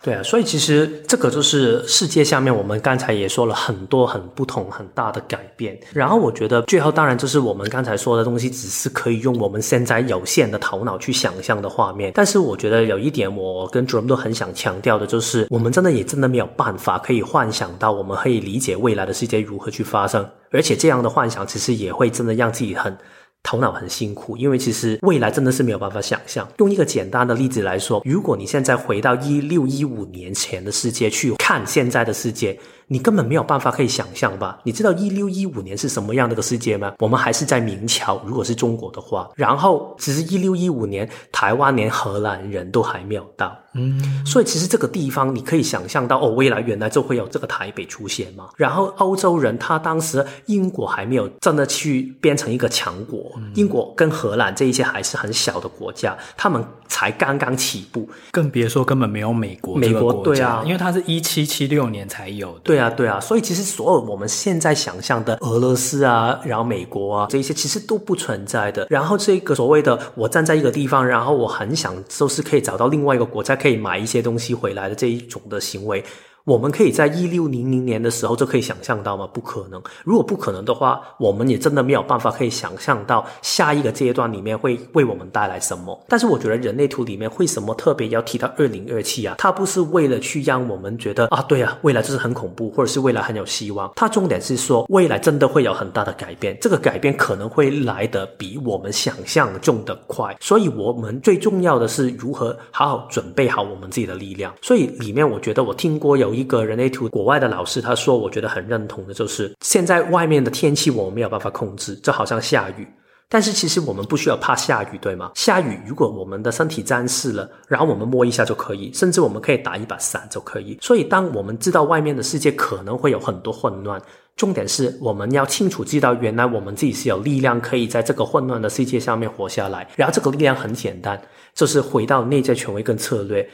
[0.01, 5.78] 对啊，所以其实这个就是世界下面，我们刚才也说了很多很不同很大的改变。
[5.92, 12.12] 然后我觉得最后当然就是我们刚才说的东西，只是可以用我们现在有限的头脑去想象的画面。
[12.14, 20.24] 但是我觉得有一点，我跟 Jerome 都很想强调的，就是我们真的也真的没有办法可以幻想到，我们可以理解未来的世界如何去发生。
[20.53, 22.96] 而且这样的幻想，其实也会真的让自己很。
[23.43, 26.47] 头脑很辛苦，因为其实未来真的是没有办法想象。
[26.59, 32.59] 用一个简单的例子来说，如果你现在回到一六一五年前的世界去看现在的世界。
[32.89, 34.59] 你根本没有办法可以想象吧？
[34.64, 36.95] 你知道一六一五年是什么样的一个世界吗？
[36.99, 39.28] 我们还是在明朝，如果是中国的话。
[39.36, 43.57] 然后，只是一六一五年，台湾连荷兰人都还没有到。
[43.74, 48.49] 嗯，所以其实这个地方你可以想象到，哦，未来原来就会有这个台北出现嘛。
[48.57, 59.76] 然后欧洲人，他当时英国还没有真的去变成一个强国，嗯、英国跟荷兰这一些还是很小的国家，他们才刚刚起步，更别说根本没有美国。
[59.76, 62.61] 美国对啊，因为它是一七七六年才有的。
[62.64, 62.78] 对。
[62.79, 68.87] 对啊，对啊，所以其实所有我们现在想象的俄罗斯啊，然后美国啊，这些其实都不存在的。
[68.89, 76.05] 然后这个所谓的我站在一个地方，然后我很想就是可以找到另外一个国家可以买一些东西回来的这一种的行为。
[76.49, 79.28] 我们可以在一六零零年的时候就可以想象到吗？
[79.30, 79.82] 不可能。
[80.03, 86.03] 如果不可能的话，我们也真的没有办法可以想象到下一个阶段里面会为我们带来什么。
[86.09, 89.34] 但是我觉得人类图里面为什么特别要提到二零二七啊？
[89.36, 93.92] 它不是为了去让我们觉得啊，对啊，未来就是很恐怖，或者是未来很有希望。
[93.94, 100.34] 它重点是说未来真的会有很大的改变，这个改变可能会来得比我们想象中的快。
[100.40, 104.51] 所以我们最重要的是如何好好准备好我们自己的力量。
[104.62, 106.38] 所以里面我觉得我听过有。
[106.39, 112.86] 一个人类图国外的老师他说，我觉得很认同的就是，现在外面的天气我们没有办法控制，就好像下雨，
[113.28, 115.32] 但是其实我们不需要怕下雨，对吗？
[115.34, 120.78] 下雨如果我们的身体沾湿了，然后我们摸一下就可以，甚至我们可以打一把伞就可以。
[120.80, 124.01] 所以当我们知道外面的世界可能会有很多混乱，
[124.36, 129.89] 重点是我们要清楚知道，原来我们自己是有力量可以在这个混乱的世界上面活下来。
[129.97, 131.20] 然后这个力量很简单，
[131.55, 133.49] 就是回到内在权威跟策略。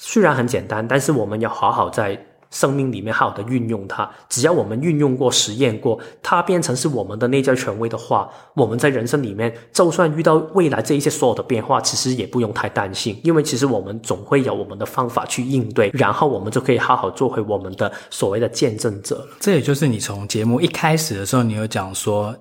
[0.00, 2.16] 虽然很简单，但是我们要好好在
[2.50, 4.08] 生命里面好好的运用它。
[4.28, 19.26] 只要我们运用过、实验过，它变成是我们的内在权威的话，我们在人生里面，就算遇到未来这一些所有的变化，其实也不用太担心，因为其实我们总会有我们的方法去应对，然后我们就可以好好做回我们的所谓的见证者。
[19.40, 22.34] 这也就是你从节目一开始的时候，你有讲说。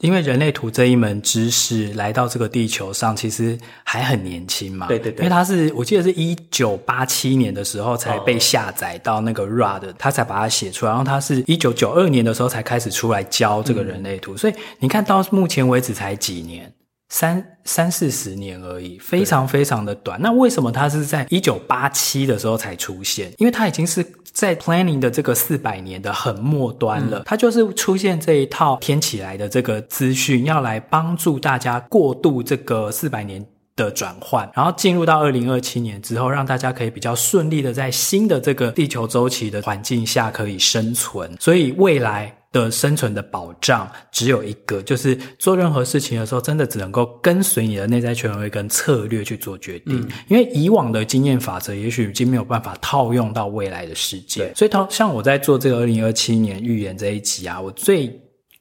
[0.00, 4.86] 因为人类图这一门知识来到这个地球上，其实还很年轻嘛。
[4.88, 5.18] 对对对。
[5.18, 10.90] 因为它是，我记得是一九八七年的时候才被下载到那个 RA 的，他才把它写出来。
[10.90, 16.72] 然后他是一九九二年的时候才开始出来教这个人类图，嗯、所以你看到目前为止才几年。
[17.14, 20.20] 三三四十年而已，非常非常的短。
[20.20, 23.32] 那为什么它是在一九八七的时候才出现？
[23.38, 27.22] 因为它已经是在 planning 的这个四百年的很末端了。
[27.24, 33.46] 它就是出现这一套天起来的这个资讯，要来帮助大家过渡这个四百年
[33.76, 41.36] 的转换，然后进入到二零二七年之后，让大家可以比较顺利的在新的这个地球周期的环境下可以生存。
[41.38, 42.36] 所以未来。
[42.62, 50.00] 的生存的保障只有一个，就是做任何事情的时候，真的只能够跟随你的内在权威跟策略去做决定。
[50.00, 54.52] 嗯、因为以往的经验法则，也许已经没有办法套用到未来的世界。
[54.54, 58.08] 所以，像我在做这个二零二七年预言这一集啊，我最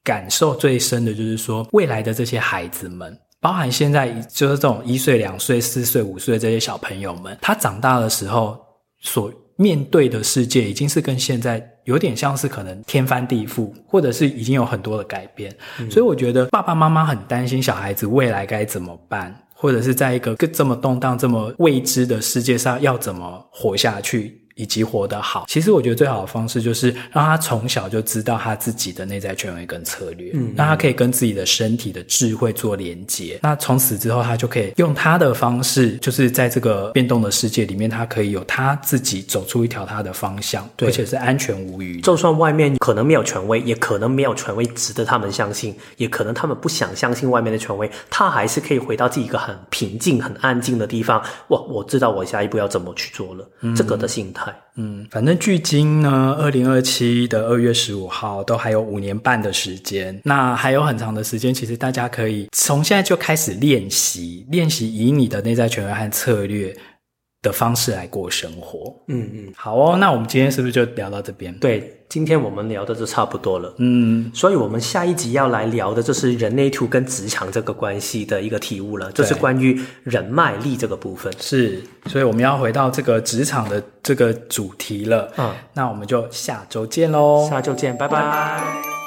[0.04, 3.16] 感受最深的就是说，未来的这些孩子们。
[3.40, 8.58] 包含现在就是这种一岁、两岁、四岁、五岁这些小朋友们，他长大的时候
[9.02, 15.56] 所面对的世界，已经是跟现在有点像是可能天翻地覆，或者是已经有很多的改变。
[15.80, 15.90] 嗯。
[15.92, 24.42] 所以我觉得爸爸妈妈很担心小孩子未来该怎么办，或者是在一个这么动荡、这么未知的世界上要怎么活下去。
[24.56, 33.40] 以及活得好，其实我觉得最好的方式就是让他从小就知道他自己的内在权威跟策略，嗯，让他可以跟自己的身体的智慧做连接。
[33.42, 42.02] 那从此之后，他就可以用他的方式，就是在这个变动的世界里面，他可以有他自己走出一条他的方向，对，而且是安全无虞。
[42.02, 51.20] 就算外面可能没有权威，也可能没有权威值得他们相信，也可能他们不想相信外面的权威，他还是可以回到自己一个很平静、很安静的地方。
[51.48, 54.43] 哇，我知道我下一步要怎么去做了，嗯，这个的心态。
[54.76, 66.76] 嗯，反正距今呢，二零二七的二月十五号都还有五年半的时间，那还有很长的时间，其实大家可以从现在就开始练习，练习以你的内在权威和策略
[67.44, 68.92] 的方式来过生活。
[69.08, 71.54] 嗯嗯，好哦，那我们今天是不是就聊到这边？
[71.60, 72.00] 对。
[72.10, 81.34] 今天我们聊的就差不多了，嗯，所以我们下一集要来聊的就是人类图跟职场这个关系的一个体悟了，就是关于人脉力这个部分。
[81.40, 88.22] 是，所以我们要回到这个职场的这个主题了，嗯，那我们就下周见喽，下周见，拜拜。
[88.22, 89.03] 拜拜。